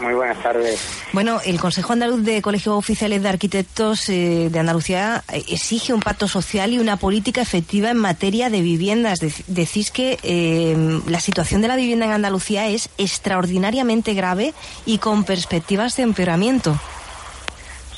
Muy 0.00 0.12
buenas 0.14 0.42
tardes. 0.42 0.80
Bueno, 1.12 1.40
el 1.46 1.60
Consejo 1.60 1.92
Andaluz 1.92 2.24
de 2.24 2.42
Colegios 2.42 2.74
Oficiales 2.76 3.22
de 3.22 3.28
Arquitectos 3.28 4.08
eh, 4.08 4.48
de 4.50 4.58
Andalucía 4.58 5.22
exige 5.48 5.92
un 5.94 6.00
pacto 6.00 6.26
social 6.26 6.72
y 6.72 6.80
una 6.80 6.96
política 6.96 7.40
efectiva 7.40 7.90
en 7.90 7.98
materia 7.98 8.50
de 8.50 8.60
viviendas. 8.60 9.20
Dec- 9.22 9.44
decís 9.46 9.92
que 9.92 10.18
eh, 10.24 11.00
la 11.06 11.20
situación 11.20 11.62
de 11.62 11.68
la 11.68 11.76
vivienda 11.76 12.06
en 12.06 12.12
Andalucía 12.12 12.66
es 12.66 12.88
extraordinariamente 12.98 14.14
grave 14.14 14.52
y 14.84 14.98
con 14.98 15.22
perspectivas 15.24 15.96
de 15.96 16.02
empeoramiento. 16.02 16.76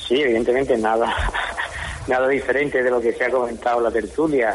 Sí, 0.07 0.21
evidentemente 0.21 0.77
nada, 0.77 1.13
nada 2.07 2.27
diferente 2.27 2.83
de 2.83 2.91
lo 2.91 3.01
que 3.01 3.11
se 3.13 3.25
ha 3.25 3.31
comentado 3.31 3.79
en 3.79 3.83
la 3.85 3.91
tertulia 3.91 4.53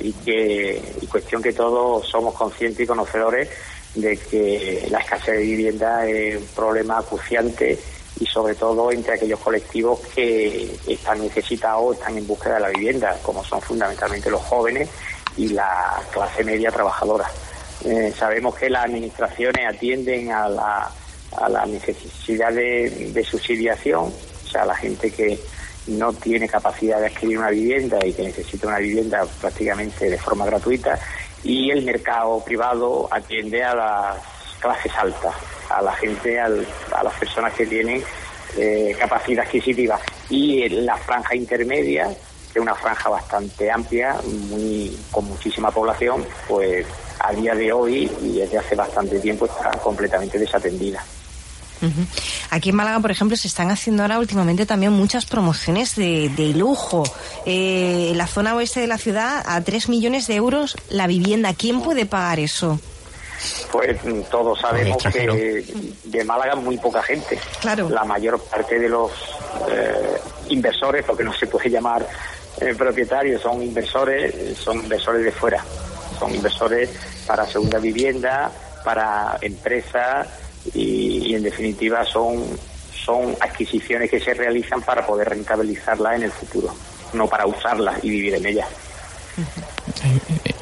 y 0.00 0.12
que 0.12 0.80
y 1.02 1.06
cuestión 1.08 1.42
que 1.42 1.52
todos 1.52 2.08
somos 2.08 2.34
conscientes 2.34 2.80
y 2.84 2.86
conocedores 2.86 3.48
de 3.94 4.16
que 4.16 4.86
la 4.90 4.98
escasez 4.98 5.36
de 5.36 5.42
vivienda 5.42 6.06
es 6.06 6.36
un 6.36 6.46
problema 6.48 6.98
acuciante 6.98 7.78
y 8.20 8.26
sobre 8.26 8.54
todo 8.54 8.92
entre 8.92 9.14
aquellos 9.14 9.40
colectivos 9.40 10.00
que 10.14 10.76
están 10.86 11.20
necesitados, 11.20 11.96
están 11.96 12.16
en 12.16 12.26
búsqueda 12.26 12.54
de 12.54 12.60
la 12.60 12.68
vivienda, 12.68 13.18
como 13.22 13.44
son 13.44 13.60
fundamentalmente 13.60 14.30
los 14.30 14.42
jóvenes 14.42 14.88
y 15.36 15.48
la 15.48 16.00
clase 16.12 16.44
media 16.44 16.70
trabajadora. 16.70 17.26
Eh, 17.84 18.12
sabemos 18.16 18.54
que 18.54 18.70
las 18.70 18.84
administraciones 18.84 19.66
atienden 19.66 20.30
a 20.30 20.48
la, 20.48 20.90
a 21.36 21.48
la 21.48 21.66
necesidad 21.66 22.52
de, 22.52 23.10
de 23.12 23.24
subsidiación, 23.24 24.04
o 24.04 24.48
sea, 24.48 24.64
la 24.64 24.76
gente 24.76 25.10
que 25.10 25.38
no 25.88 26.12
tiene 26.12 26.48
capacidad 26.48 27.00
de 27.00 27.06
adquirir 27.06 27.38
una 27.38 27.50
vivienda 27.50 27.98
y 28.04 28.12
que 28.12 28.22
necesita 28.22 28.68
una 28.68 28.78
vivienda 28.78 29.26
prácticamente 29.40 30.08
de 30.08 30.18
forma 30.18 30.46
gratuita, 30.46 30.98
y 31.44 31.70
el 31.70 31.84
mercado 31.84 32.42
privado 32.44 33.08
atiende 33.10 33.62
a 33.62 33.74
las 33.74 34.16
clases 34.60 34.92
altas, 34.96 35.34
a 35.68 35.82
la 35.82 35.92
gente, 35.92 36.40
a 36.40 36.48
las 36.48 37.14
personas 37.18 37.52
que 37.52 37.66
tienen 37.66 38.02
eh, 38.56 38.96
capacidad 38.98 39.44
adquisitiva. 39.44 40.00
Y 40.30 40.68
la 40.70 40.96
franja 40.96 41.36
intermedia, 41.36 42.08
de 42.52 42.60
una 42.60 42.74
franja 42.74 43.10
bastante 43.10 43.70
amplia, 43.70 44.16
muy 44.48 44.96
con 45.10 45.26
muchísima 45.26 45.70
población, 45.70 46.24
pues 46.48 46.86
a 47.20 47.32
día 47.32 47.54
de 47.54 47.72
hoy 47.72 48.10
y 48.22 48.38
desde 48.38 48.58
hace 48.58 48.74
bastante 48.74 49.18
tiempo 49.18 49.46
está 49.46 49.70
completamente 49.82 50.38
desatendida. 50.38 51.04
Aquí 52.50 52.70
en 52.70 52.76
Málaga, 52.76 53.00
por 53.00 53.10
ejemplo, 53.10 53.36
se 53.36 53.48
están 53.48 53.70
haciendo 53.70 54.02
ahora 54.02 54.18
últimamente 54.18 54.66
también 54.66 54.92
muchas 54.92 55.26
promociones 55.26 55.96
de, 55.96 56.52
lujo. 56.54 57.04
Eh, 57.46 58.08
en 58.10 58.18
la 58.18 58.26
zona 58.26 58.54
oeste 58.54 58.80
de 58.80 58.86
la 58.86 58.98
ciudad, 58.98 59.42
a 59.46 59.60
3 59.60 59.88
millones 59.88 60.26
de 60.26 60.36
euros 60.36 60.76
la 60.88 61.06
vivienda. 61.06 61.54
¿Quién 61.54 61.80
puede 61.82 62.06
pagar 62.06 62.38
eso? 62.38 62.78
Pues 63.70 64.02
mm, 64.04 64.22
todos 64.30 64.60
sabemos 64.60 65.02
que 65.02 65.64
de 66.04 66.24
Málaga 66.24 66.54
muy 66.54 66.78
poca 66.78 67.02
gente. 67.02 67.38
Claro. 67.60 67.88
La 67.90 68.04
mayor 68.04 68.40
parte 68.40 68.78
de 68.78 68.88
los 68.88 69.10
eh, 69.68 70.18
inversores, 70.48 71.04
porque 71.04 71.24
no 71.24 71.32
se 71.34 71.46
puede 71.46 71.70
llamar 71.70 72.06
eh, 72.60 72.74
propietarios, 72.74 73.42
son 73.42 73.62
inversores, 73.62 74.56
son 74.58 74.78
inversores 74.78 75.24
de 75.24 75.32
fuera. 75.32 75.64
Son 76.18 76.32
inversores 76.34 76.90
para 77.26 77.46
segunda 77.46 77.78
vivienda, 77.78 78.50
para 78.84 79.36
empresas 79.40 80.28
y, 80.72 81.34
en 81.34 81.42
definitiva 81.42 82.04
son, 82.04 82.44
son 83.04 83.36
adquisiciones 83.40 84.10
que 84.10 84.20
se 84.20 84.34
realizan 84.34 84.80
para 84.82 85.06
poder 85.06 85.28
rentabilizarla 85.28 86.16
en 86.16 86.22
el 86.24 86.30
futuro, 86.30 86.74
no 87.12 87.26
para 87.28 87.46
usarla 87.46 87.98
y 88.02 88.10
vivir 88.10 88.34
en 88.34 88.46
ella. 88.46 88.66
Eh, 90.04 90.54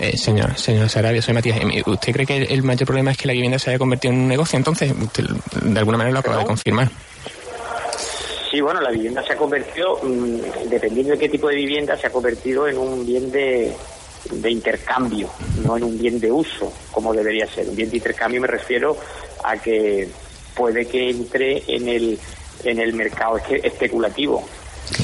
eh, 0.00 0.16
señor, 0.16 0.56
señor 0.56 0.88
Sarabia, 0.88 1.20
soy 1.20 1.34
Matías. 1.34 1.58
Eh, 1.58 1.82
¿Usted 1.84 2.12
cree 2.12 2.26
que 2.26 2.42
el 2.42 2.62
mayor 2.62 2.86
problema 2.86 3.10
es 3.10 3.18
que 3.18 3.26
la 3.26 3.32
vivienda 3.32 3.58
se 3.58 3.70
haya 3.70 3.78
convertido 3.78 4.14
en 4.14 4.20
un 4.20 4.28
negocio? 4.28 4.56
Entonces, 4.56 4.92
de 5.62 5.78
alguna 5.78 5.98
manera 5.98 6.14
lo 6.14 6.20
acaba 6.20 6.38
de 6.38 6.46
confirmar. 6.46 6.90
Sí, 8.50 8.60
bueno, 8.60 8.80
la 8.80 8.90
vivienda 8.90 9.22
se 9.22 9.34
ha 9.34 9.36
convertido, 9.36 10.00
mm, 10.02 10.68
dependiendo 10.68 11.12
de 11.12 11.18
qué 11.18 11.28
tipo 11.28 11.48
de 11.48 11.54
vivienda, 11.54 11.96
se 11.96 12.08
ha 12.08 12.10
convertido 12.10 12.66
en 12.66 12.78
un 12.78 13.06
bien 13.06 13.30
de, 13.30 13.72
de 14.30 14.50
intercambio, 14.50 15.28
no 15.64 15.76
en 15.76 15.84
un 15.84 15.98
bien 15.98 16.18
de 16.18 16.32
uso, 16.32 16.72
como 16.90 17.12
debería 17.12 17.46
ser. 17.46 17.68
Un 17.68 17.76
bien 17.76 17.90
de 17.90 17.98
intercambio 17.98 18.40
me 18.40 18.48
refiero 18.48 18.96
a 19.42 19.56
que 19.56 20.08
puede 20.54 20.86
que 20.86 21.10
entre 21.10 21.62
en 21.68 21.88
el, 21.88 22.18
en 22.64 22.78
el 22.80 22.92
mercado 22.94 23.38
especulativo. 23.38 24.44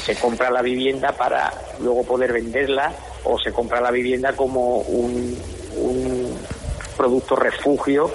Se 0.03 0.15
compra 0.15 0.49
la 0.49 0.61
vivienda 0.61 1.13
para 1.13 1.53
luego 1.79 2.03
poder 2.03 2.33
venderla 2.33 2.93
o 3.23 3.39
se 3.39 3.51
compra 3.51 3.79
la 3.79 3.91
vivienda 3.91 4.33
como 4.33 4.79
un, 4.79 5.37
un 5.77 6.37
producto 6.97 7.35
refugio 7.35 8.11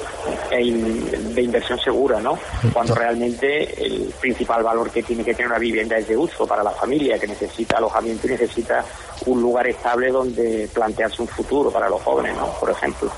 de 0.51 1.43
inversión 1.43 1.79
segura, 1.79 2.21
¿no? 2.21 2.39
Cuando 2.73 2.95
realmente 2.95 3.83
el 3.83 4.13
principal 4.21 4.63
valor 4.63 4.91
que 4.91 5.03
tiene 5.03 5.25
que 5.25 5.33
tener 5.33 5.49
una 5.49 5.59
vivienda 5.59 5.97
es 5.97 6.09
de 6.09 6.17
uso 6.17 6.47
para 6.47 6.63
la 6.63 6.73
familia, 6.73 7.19
que 7.19 7.29
necesita 7.29 7.79
alojamiento 7.79 8.27
y 8.27 8.31
necesita 8.31 8.85
un 9.27 9.41
lugar 9.41 9.69
estable 9.69 10.11
donde 10.11 10.69
plantearse 10.75 11.23
un 11.23 11.29
futuro 11.29 11.71
para 11.71 11.89
los 11.89 12.03
jóvenes, 12.03 12.37
¿no? 12.37 12.49
Por 12.59 12.71
ejemplo. 12.71 13.11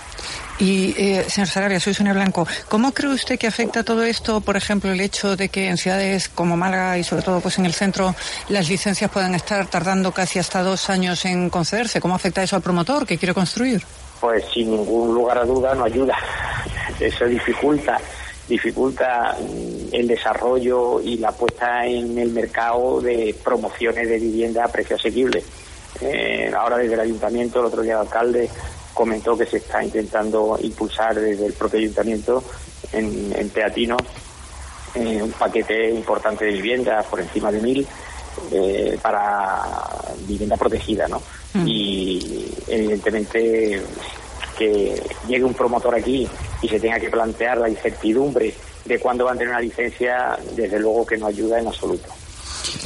Y, 0.58 0.94
eh, 0.96 1.24
señor 1.28 1.48
Sarabia, 1.48 1.80
soy 1.80 1.94
Sonia 1.94 2.12
Blanco. 2.12 2.46
¿Cómo 2.68 2.92
cree 2.92 3.10
usted 3.10 3.38
que 3.38 3.46
afecta 3.46 3.82
todo 3.82 4.04
esto, 4.04 4.40
por 4.40 4.56
ejemplo, 4.56 4.92
el 4.92 5.00
hecho 5.00 5.36
de 5.36 5.48
que 5.48 5.68
en 5.68 5.76
ciudades 5.76 6.28
como 6.28 6.56
Málaga 6.56 6.96
y 6.96 7.04
sobre 7.04 7.22
todo 7.22 7.40
pues 7.40 7.58
en 7.58 7.66
el 7.66 7.72
centro 7.72 8.14
las 8.48 8.68
licencias 8.68 9.10
puedan 9.10 9.34
estar 9.34 9.66
tardando 9.66 10.12
casi 10.12 10.38
hasta 10.38 10.62
dos 10.62 10.90
años 10.90 11.24
en 11.24 11.50
concederse? 11.50 12.00
¿Cómo 12.00 12.14
afecta 12.14 12.42
eso 12.42 12.56
al 12.56 12.62
promotor 12.62 13.06
que 13.06 13.18
quiere 13.18 13.34
construir? 13.34 13.82
Pues 14.20 14.44
sin 14.52 14.70
ningún 14.70 15.14
lugar 15.14 15.38
a 15.38 15.44
duda 15.44 15.74
no 15.74 15.84
ayuda. 15.84 16.16
Eso 17.00 17.24
dificulta 17.26 18.00
dificulta 18.48 19.36
el 19.92 20.06
desarrollo 20.06 21.00
y 21.00 21.16
la 21.16 21.32
puesta 21.32 21.86
en 21.86 22.18
el 22.18 22.30
mercado 22.30 23.00
de 23.00 23.34
promociones 23.42 24.08
de 24.08 24.18
vivienda 24.18 24.64
a 24.64 24.68
precio 24.68 24.96
asequible. 24.96 25.42
Eh, 26.00 26.52
ahora 26.54 26.76
desde 26.76 26.94
el 26.94 27.00
ayuntamiento, 27.00 27.60
el 27.60 27.66
otro 27.66 27.82
día 27.82 27.94
el 27.94 28.00
alcalde 28.00 28.50
comentó 28.94 29.36
que 29.36 29.44
se 29.44 29.58
está 29.58 29.82
intentando 29.82 30.58
impulsar 30.62 31.20
desde 31.20 31.46
el 31.46 31.52
propio 31.52 31.80
ayuntamiento 31.80 32.42
en, 32.92 33.34
en 33.36 33.50
Teatino 33.50 33.96
eh, 34.94 35.20
un 35.20 35.32
paquete 35.32 35.90
importante 35.90 36.44
de 36.44 36.52
viviendas 36.52 37.04
por 37.06 37.20
encima 37.20 37.50
de 37.50 37.60
mil 37.60 37.86
eh, 38.52 38.96
para 39.02 39.60
vivienda 40.20 40.56
protegida, 40.56 41.08
¿no? 41.08 41.20
Mm. 41.54 41.64
Y 41.66 42.54
evidentemente 42.68 43.82
que 44.56 45.02
llegue 45.26 45.44
un 45.44 45.54
promotor 45.54 45.96
aquí 45.96 46.28
y 46.62 46.68
se 46.68 46.78
tenga 46.78 47.00
que 47.00 47.10
plantear 47.10 47.58
la 47.58 47.68
incertidumbre 47.68 48.54
de 48.84 48.98
cuándo 49.00 49.24
va 49.24 49.32
a 49.32 49.34
tener 49.34 49.48
una 49.48 49.60
licencia, 49.60 50.38
desde 50.54 50.78
luego 50.78 51.04
que 51.04 51.16
no 51.16 51.26
ayuda 51.26 51.58
en 51.58 51.66
absoluto. 51.66 52.08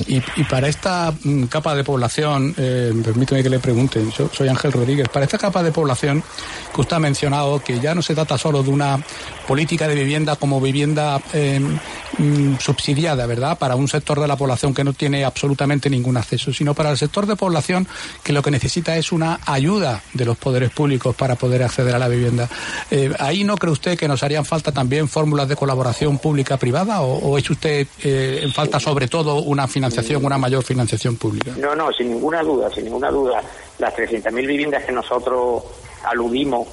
Y, 0.07 0.21
para 0.45 0.69
esta 0.69 1.13
mm, 1.23 1.45
capa 1.45 1.75
de 1.75 1.83
población, 1.83 2.55
eh, 2.57 2.93
permíteme 3.05 3.43
que 3.43 3.51
le 3.51 3.59
pregunte, 3.59 4.05
yo 4.17 4.31
soy 4.33 4.49
Ángel 4.49 4.73
Rodríguez, 4.73 5.09
para 5.09 5.25
esta 5.25 5.39
capa 5.39 5.63
de 5.63 5.73
población 5.73 6.23
que 6.75 6.81
usted 6.81 6.97
ha 6.97 7.01
mencionado, 7.01 7.63
que 7.63 7.81
ya 7.81 7.95
no 7.95 8.03
se 8.03 8.15
trata 8.15 8.39
solo 8.39 8.63
de 8.63 8.71
una 8.71 9.03
política 9.47 9.89
de 9.89 9.95
vivienda 9.95 10.37
como 10.37 10.61
vivienda 10.61 11.21
eh, 11.33 11.61
mm, 12.19 12.57
subsidiada, 12.61 13.27
¿verdad? 13.27 13.59
Para 13.59 13.75
un 13.75 13.89
sector 13.89 14.21
de 14.21 14.29
la 14.29 14.37
población 14.37 14.73
que 14.73 14.85
no 14.85 14.93
tiene 14.93 15.25
absolutamente 15.25 15.91
ningún 15.91 16.17
acceso, 16.17 16.53
sino 16.53 16.75
para 16.75 16.91
el 16.91 16.99
sector 16.99 17.27
de 17.27 17.35
población 17.35 17.89
que 18.23 18.33
lo 18.33 18.43
que 18.43 18.51
necesita 18.51 18.97
es 18.97 19.11
una 19.11 19.41
ayuda 19.47 20.03
de 20.13 20.25
los 20.25 20.37
poderes 20.37 20.71
públicos 20.71 21.15
para 21.17 21.35
poder 21.35 21.63
acceder 21.63 21.95
a 21.95 21.99
la 21.99 22.09
vivienda. 22.09 22.49
Eh, 22.91 23.13
¿Ahí 23.19 23.43
no 23.43 23.57
cree 23.57 23.73
usted 23.73 23.99
que 23.99 24.07
nos 24.07 24.23
harían 24.23 24.45
falta 24.45 24.71
también 24.71 25.09
fórmulas 25.09 25.49
de 25.49 25.57
colaboración 25.57 26.19
pública-privada 26.19 27.01
o, 27.01 27.19
o, 27.19 27.39
es 27.39 27.49
usted 27.51 27.87
en 28.03 28.53
falta 28.53 28.79
sobre 28.79 29.09
todo 29.09 29.37
una 29.37 29.67
financiación, 29.67 29.88
una 30.27 30.39
mayor 30.39 30.63
financiación 30.63 31.17
pública. 31.17 31.53
No, 31.57 31.75
no, 31.75 31.93
sin 31.93 32.11
ninguna 32.11 32.43
duda, 32.43 32.71
sin 32.71 32.85
ninguna 32.85 33.11
duda. 33.11 33.43
Las 33.79 33.95
300.000 33.95 34.47
viviendas 34.47 34.85
que 34.85 34.93
nosotros 34.93 35.63
aludimos 36.05 36.69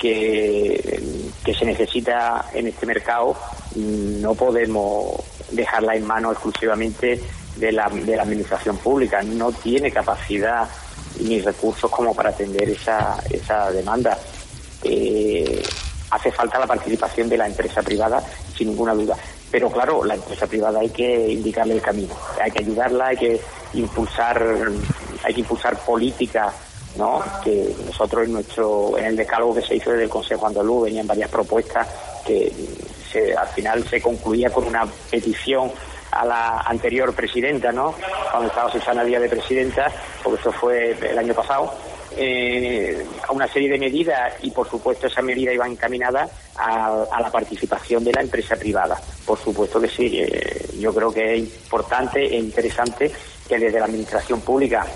que, 0.00 1.00
que 1.44 1.54
se 1.54 1.64
necesita 1.64 2.50
en 2.52 2.66
este 2.68 2.86
mercado, 2.86 3.36
no 3.76 4.34
podemos 4.34 5.14
dejarla 5.50 5.94
en 5.94 6.06
manos 6.06 6.32
exclusivamente 6.32 7.20
de 7.56 7.72
la, 7.72 7.88
de 7.88 8.16
la 8.16 8.22
administración 8.22 8.76
pública. 8.78 9.22
No 9.22 9.52
tiene 9.52 9.90
capacidad 9.90 10.68
ni 11.20 11.40
recursos 11.40 11.90
como 11.90 12.14
para 12.14 12.30
atender 12.30 12.68
esa, 12.68 13.16
esa 13.30 13.70
demanda. 13.70 14.18
Eh, 14.82 15.62
hace 16.10 16.30
falta 16.32 16.58
la 16.58 16.66
participación 16.66 17.28
de 17.28 17.36
la 17.36 17.46
empresa 17.46 17.82
privada, 17.82 18.22
sin 18.56 18.68
ninguna 18.68 18.94
duda. 18.94 19.16
Pero 19.54 19.70
claro, 19.70 20.02
la 20.02 20.16
empresa 20.16 20.48
privada 20.48 20.80
hay 20.80 20.90
que 20.90 21.30
indicarle 21.30 21.74
el 21.74 21.80
camino, 21.80 22.12
hay 22.42 22.50
que 22.50 22.58
ayudarla, 22.58 23.06
hay 23.06 23.16
que 23.16 23.40
impulsar, 23.74 24.44
hay 25.22 25.32
que 25.32 25.40
impulsar 25.42 25.78
políticas 25.78 26.52
¿no? 26.96 27.22
que 27.44 27.72
nosotros 27.86 28.24
en 28.24 28.32
nuestro 28.32 28.98
en 28.98 29.04
el 29.04 29.16
decálogo 29.16 29.54
que 29.54 29.62
se 29.62 29.76
hizo 29.76 29.92
desde 29.92 30.02
el 30.02 30.10
Consejo 30.10 30.44
Andaluz 30.48 30.86
venían 30.86 31.06
varias 31.06 31.30
propuestas 31.30 31.86
que 32.26 32.52
al 33.38 33.46
final 33.46 33.86
se 33.86 34.02
concluía 34.02 34.50
con 34.50 34.64
una 34.64 34.88
petición 35.08 35.70
a 36.10 36.24
la 36.24 36.58
anterior 36.62 37.14
presidenta, 37.14 37.70
¿no? 37.70 37.94
Cuando 38.32 38.48
estaba 38.48 38.72
Susana 38.72 39.04
Díaz 39.04 39.22
de 39.22 39.28
presidenta, 39.28 39.88
porque 40.24 40.38
esto 40.38 40.50
fue 40.50 40.98
el 41.00 41.16
año 41.16 41.32
pasado, 41.32 41.72
eh, 42.16 43.04
a 43.26 43.32
una 43.32 43.48
serie 43.48 43.68
de 43.68 43.78
medidas 43.78 44.34
y 44.42 44.50
por 44.50 44.68
supuesto 44.68 45.06
esa 45.06 45.22
medida 45.22 45.52
iba 45.52 45.66
encaminada 45.66 46.28
a, 46.56 47.20
la 47.20 47.30
participación 47.30 48.04
de 48.04 48.12
la 48.12 48.22
empresa 48.22 48.56
privada. 48.56 49.00
Por 49.26 49.38
supuesto 49.38 49.80
que 49.80 49.88
sí, 49.88 50.18
eh, 50.20 50.68
yo 50.78 50.94
creo 50.94 51.12
que 51.12 51.34
es 51.34 51.40
importante 51.40 52.20
e 52.20 52.38
interesante 52.38 53.10
que 53.48 53.58
desde 53.58 53.78
la 53.78 53.86
administración 53.86 54.40
pública 54.40 54.86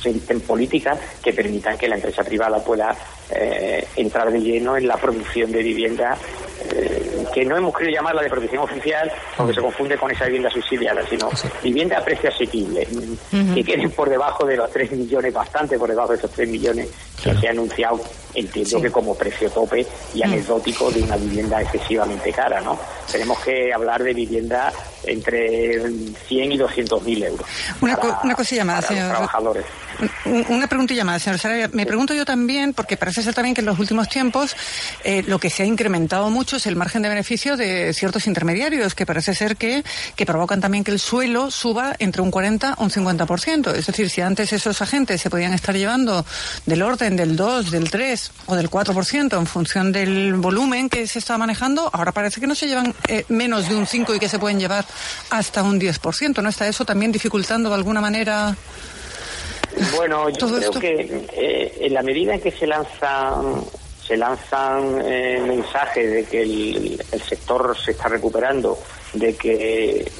se 0.00 0.12
dicten 0.12 0.40
políticas 0.40 0.98
que 1.22 1.32
permitan 1.32 1.76
que 1.76 1.88
la 1.88 1.96
empresa 1.96 2.22
privada 2.22 2.62
pueda 2.62 2.94
eh, 3.30 3.86
entrar 3.96 4.30
de 4.30 4.40
lleno 4.40 4.76
en 4.76 4.86
la 4.86 4.96
producción 4.96 5.50
de 5.50 5.62
vivienda 5.62 6.16
que 7.36 7.44
no 7.44 7.56
hemos 7.56 7.76
querido 7.76 7.96
llamarla 7.96 8.22
de 8.22 8.30
protección 8.30 8.62
oficial 8.62 9.12
porque 9.36 9.52
se 9.52 9.60
confunde 9.60 9.98
con 9.98 10.10
esa 10.10 10.24
vivienda 10.24 10.50
subsidiada, 10.50 11.06
sino 11.06 11.28
vivienda 11.62 11.98
a 11.98 12.04
precio 12.04 12.30
asequible, 12.30 12.88
que 13.54 13.62
queden 13.62 13.90
por 13.90 14.08
debajo 14.08 14.46
de 14.46 14.56
los 14.56 14.70
3 14.70 14.92
millones, 14.92 15.34
bastante 15.34 15.78
por 15.78 15.88
debajo 15.88 16.12
de 16.12 16.18
esos 16.18 16.30
3 16.30 16.48
millones 16.48 16.88
que 17.22 17.34
se 17.34 17.48
ha 17.48 17.50
anunciado, 17.50 18.00
entiendo 18.32 18.80
que 18.80 18.90
como 18.90 19.14
precio 19.14 19.50
tope 19.50 19.86
y 20.14 20.22
anecdótico 20.22 20.90
de 20.90 21.02
una 21.02 21.16
vivienda 21.16 21.60
excesivamente 21.60 22.32
cara, 22.32 22.60
¿no? 22.60 22.78
Tenemos 23.10 23.38
que 23.40 23.72
hablar 23.72 24.02
de 24.02 24.14
vivienda 24.14 24.72
entre 25.04 25.90
100 26.28 26.52
y 26.52 26.56
200 26.56 27.02
mil 27.02 27.22
euros. 27.22 27.46
Una, 27.80 27.98
una 28.22 28.34
cosilla 28.34 28.64
más, 28.64 28.86
señor. 28.86 29.10
Trabajadores. 29.10 29.64
Una 30.48 30.66
preguntilla 30.66 31.04
más, 31.04 31.22
señor 31.22 31.38
Sarabia. 31.38 31.70
Me 31.72 31.86
pregunto 31.86 32.12
yo 32.12 32.24
también, 32.24 32.74
porque 32.74 32.96
parece 32.96 33.22
ser 33.22 33.34
también 33.34 33.54
que 33.54 33.62
en 33.62 33.66
los 33.66 33.78
últimos 33.78 34.08
tiempos 34.08 34.54
eh, 35.04 35.22
lo 35.26 35.38
que 35.38 35.48
se 35.48 35.62
ha 35.62 35.66
incrementado 35.66 36.28
mucho 36.30 36.56
es 36.56 36.66
el 36.66 36.76
margen 36.76 37.02
de 37.02 37.08
beneficio 37.08 37.56
de 37.56 37.92
ciertos 37.94 38.26
intermediarios, 38.26 38.94
que 38.94 39.06
parece 39.06 39.34
ser 39.34 39.56
que, 39.56 39.84
que 40.14 40.26
provocan 40.26 40.60
también 40.60 40.84
que 40.84 40.90
el 40.90 40.98
suelo 40.98 41.50
suba 41.50 41.94
entre 41.98 42.22
un 42.22 42.30
40 42.30 42.74
o 42.78 42.84
un 42.84 42.90
50%. 42.90 43.74
Es 43.74 43.86
decir, 43.86 44.10
si 44.10 44.20
antes 44.20 44.52
esos 44.52 44.82
agentes 44.82 45.20
se 45.20 45.30
podían 45.30 45.54
estar 45.54 45.74
llevando 45.74 46.26
del 46.66 46.82
orden 46.82 47.16
del 47.16 47.36
2, 47.36 47.70
del 47.70 47.90
3 47.90 48.32
o 48.46 48.56
del 48.56 48.70
4% 48.70 49.38
en 49.38 49.46
función 49.46 49.92
del 49.92 50.34
volumen 50.34 50.88
que 50.88 51.06
se 51.06 51.18
está 51.18 51.38
manejando, 51.38 51.88
ahora 51.92 52.12
parece 52.12 52.40
que 52.40 52.46
no 52.46 52.54
se 52.54 52.66
llevan 52.66 52.94
eh, 53.08 53.24
menos 53.28 53.68
de 53.68 53.76
un 53.76 53.86
5 53.86 54.14
y 54.14 54.18
que 54.18 54.28
se 54.28 54.38
pueden 54.38 54.60
llevar 54.60 54.85
hasta 55.30 55.62
un 55.62 55.80
10%. 55.80 56.42
¿No 56.42 56.48
está 56.48 56.66
eso 56.66 56.84
también 56.84 57.12
dificultando 57.12 57.68
de 57.68 57.74
alguna 57.74 58.00
manera? 58.00 58.56
Bueno, 59.94 60.28
yo 60.30 60.46
creo 60.48 60.70
que 60.72 61.26
eh, 61.32 61.78
en 61.80 61.94
la 61.94 62.02
medida 62.02 62.34
en 62.34 62.40
que 62.40 62.50
se 62.50 62.66
lanzan 62.66 63.64
se 64.06 64.16
lanzan 64.16 65.02
eh, 65.04 65.42
mensajes 65.44 66.10
de 66.12 66.24
que 66.24 66.42
el, 66.42 67.02
sector 67.28 67.76
se 67.76 67.90
está 67.90 68.08
recuperando, 68.08 68.78
de 69.12 69.34
que 69.34 70.12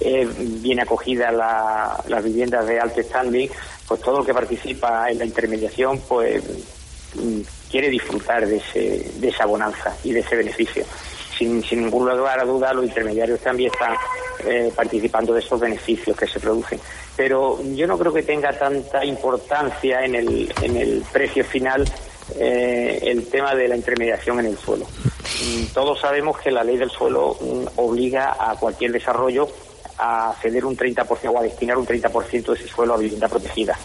eh, 0.00 0.28
viene 0.36 0.82
acogida 0.82 1.32
las 1.32 2.22
viviendas 2.24 2.66
de 2.66 2.78
alto 2.78 3.02
standing, 3.02 3.48
pues 3.88 4.00
todo 4.02 4.20
el 4.20 4.26
que 4.26 4.34
participa 4.34 5.10
en 5.10 5.18
la 5.18 5.24
intermediación, 5.24 6.00
pues 6.00 6.42
mm, 7.14 7.40
quiere 7.70 7.88
disfrutar 7.88 8.46
de, 8.46 8.58
ese, 8.58 9.10
de 9.16 9.28
esa 9.28 9.46
bonanza 9.46 9.96
y 10.04 10.12
de 10.12 10.20
ese 10.20 10.36
beneficio. 10.36 10.84
Sin, 11.36 11.62
sin 11.62 11.82
ningún 11.82 12.08
lugar 12.08 12.38
a 12.40 12.44
duda, 12.44 12.72
los 12.72 12.84
intermediarios 12.84 13.40
también 13.40 13.70
están 13.72 13.94
eh, 14.46 14.72
participando 14.74 15.32
de 15.34 15.40
esos 15.40 15.58
beneficios 15.58 16.16
que 16.16 16.26
se 16.26 16.38
producen. 16.38 16.80
Pero 17.16 17.60
yo 17.74 17.86
no 17.86 17.98
creo 17.98 18.12
que 18.12 18.22
tenga 18.22 18.52
tanta 18.52 19.04
importancia 19.04 20.04
en 20.04 20.14
el, 20.14 20.52
en 20.62 20.76
el 20.76 21.02
precio 21.12 21.44
final 21.44 21.84
eh, 22.36 23.00
el 23.02 23.26
tema 23.26 23.54
de 23.54 23.68
la 23.68 23.76
intermediación 23.76 24.40
en 24.40 24.46
el 24.46 24.58
suelo. 24.58 24.86
Mm, 24.86 25.72
todos 25.72 26.00
sabemos 26.00 26.38
que 26.38 26.50
la 26.50 26.64
ley 26.64 26.76
del 26.76 26.90
suelo 26.90 27.36
mm, 27.40 27.64
obliga 27.76 28.36
a 28.38 28.56
cualquier 28.56 28.92
desarrollo 28.92 29.48
a 29.98 30.34
ceder 30.40 30.64
un 30.64 30.76
30% 30.76 31.30
o 31.32 31.38
a 31.38 31.42
destinar 31.42 31.78
un 31.78 31.86
30% 31.86 32.46
de 32.46 32.54
ese 32.54 32.68
suelo 32.68 32.94
a 32.94 32.98
vivienda 32.98 33.28
protegida. 33.28 33.78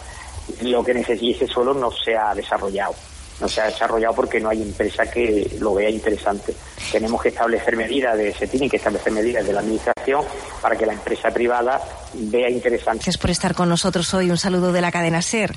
Lo 0.62 0.82
que 0.82 0.94
necesita 0.94 1.44
ese 1.44 1.52
suelo 1.52 1.74
no 1.74 1.90
se 1.90 2.16
ha 2.16 2.34
desarrollado. 2.34 2.94
No 3.40 3.48
se 3.48 3.60
ha 3.60 3.66
desarrollado 3.66 4.14
porque 4.14 4.40
no 4.40 4.50
hay 4.50 4.62
empresa 4.62 5.10
que 5.10 5.56
lo 5.58 5.74
vea 5.74 5.88
interesante. 5.88 6.54
Tenemos 6.92 7.22
que 7.22 7.28
establecer 7.28 7.76
medidas, 7.76 8.16
de, 8.16 8.34
se 8.34 8.46
tienen 8.46 8.68
que 8.68 8.76
establecer 8.76 9.12
medidas 9.12 9.46
de 9.46 9.52
la 9.52 9.60
Administración 9.60 10.24
para 10.60 10.76
que 10.76 10.86
la 10.86 10.92
empresa 10.92 11.30
privada 11.30 11.80
vea 12.14 12.50
interesante. 12.50 12.98
Gracias 12.98 13.18
por 13.18 13.30
estar 13.30 13.54
con 13.54 13.68
nosotros 13.68 14.12
hoy. 14.14 14.30
Un 14.30 14.38
saludo 14.38 14.72
de 14.72 14.80
la 14.80 14.92
cadena 14.92 15.22
SER. 15.22 15.56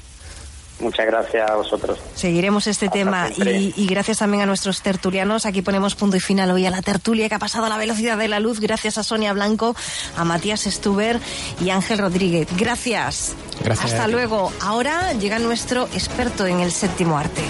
Muchas 0.79 1.05
gracias 1.05 1.49
a 1.49 1.55
vosotros. 1.55 1.99
Seguiremos 2.15 2.67
este 2.67 2.89
tema 2.89 3.29
y, 3.37 3.87
gracias 3.87 4.19
también 4.19 4.43
a 4.43 4.45
nuestros 4.45 4.81
tertulianos. 4.81 5.45
Aquí 5.45 5.61
ponemos 5.61 5.95
punto 5.95 6.17
y 6.17 6.19
final 6.19 6.51
hoy 6.51 6.65
a 6.65 6.71
la 6.71 6.81
tertulia 6.81 7.29
que 7.29 7.35
ha 7.35 7.39
pasado 7.39 7.65
a 7.65 7.69
la 7.69 7.77
velocidad 7.77 8.17
de 8.17 8.27
la 8.27 8.39
luz. 8.39 8.59
Gracias 8.59 8.97
a 8.97 9.03
Sonia 9.03 9.33
Blanco, 9.33 9.75
a 10.17 10.25
Matías 10.25 10.61
Stuber 10.61 11.19
y 11.61 11.69
Ángel 11.69 11.99
Rodríguez. 11.99 12.47
Gracias. 12.57 13.35
Gracias. 13.63 13.93
Hasta 13.93 14.07
luego. 14.07 14.51
Ahora 14.61 15.13
llega 15.13 15.39
nuestro 15.39 15.85
experto 15.93 16.47
en 16.47 16.59
el 16.59 16.71
séptimo 16.71 17.17
arte. 17.17 17.43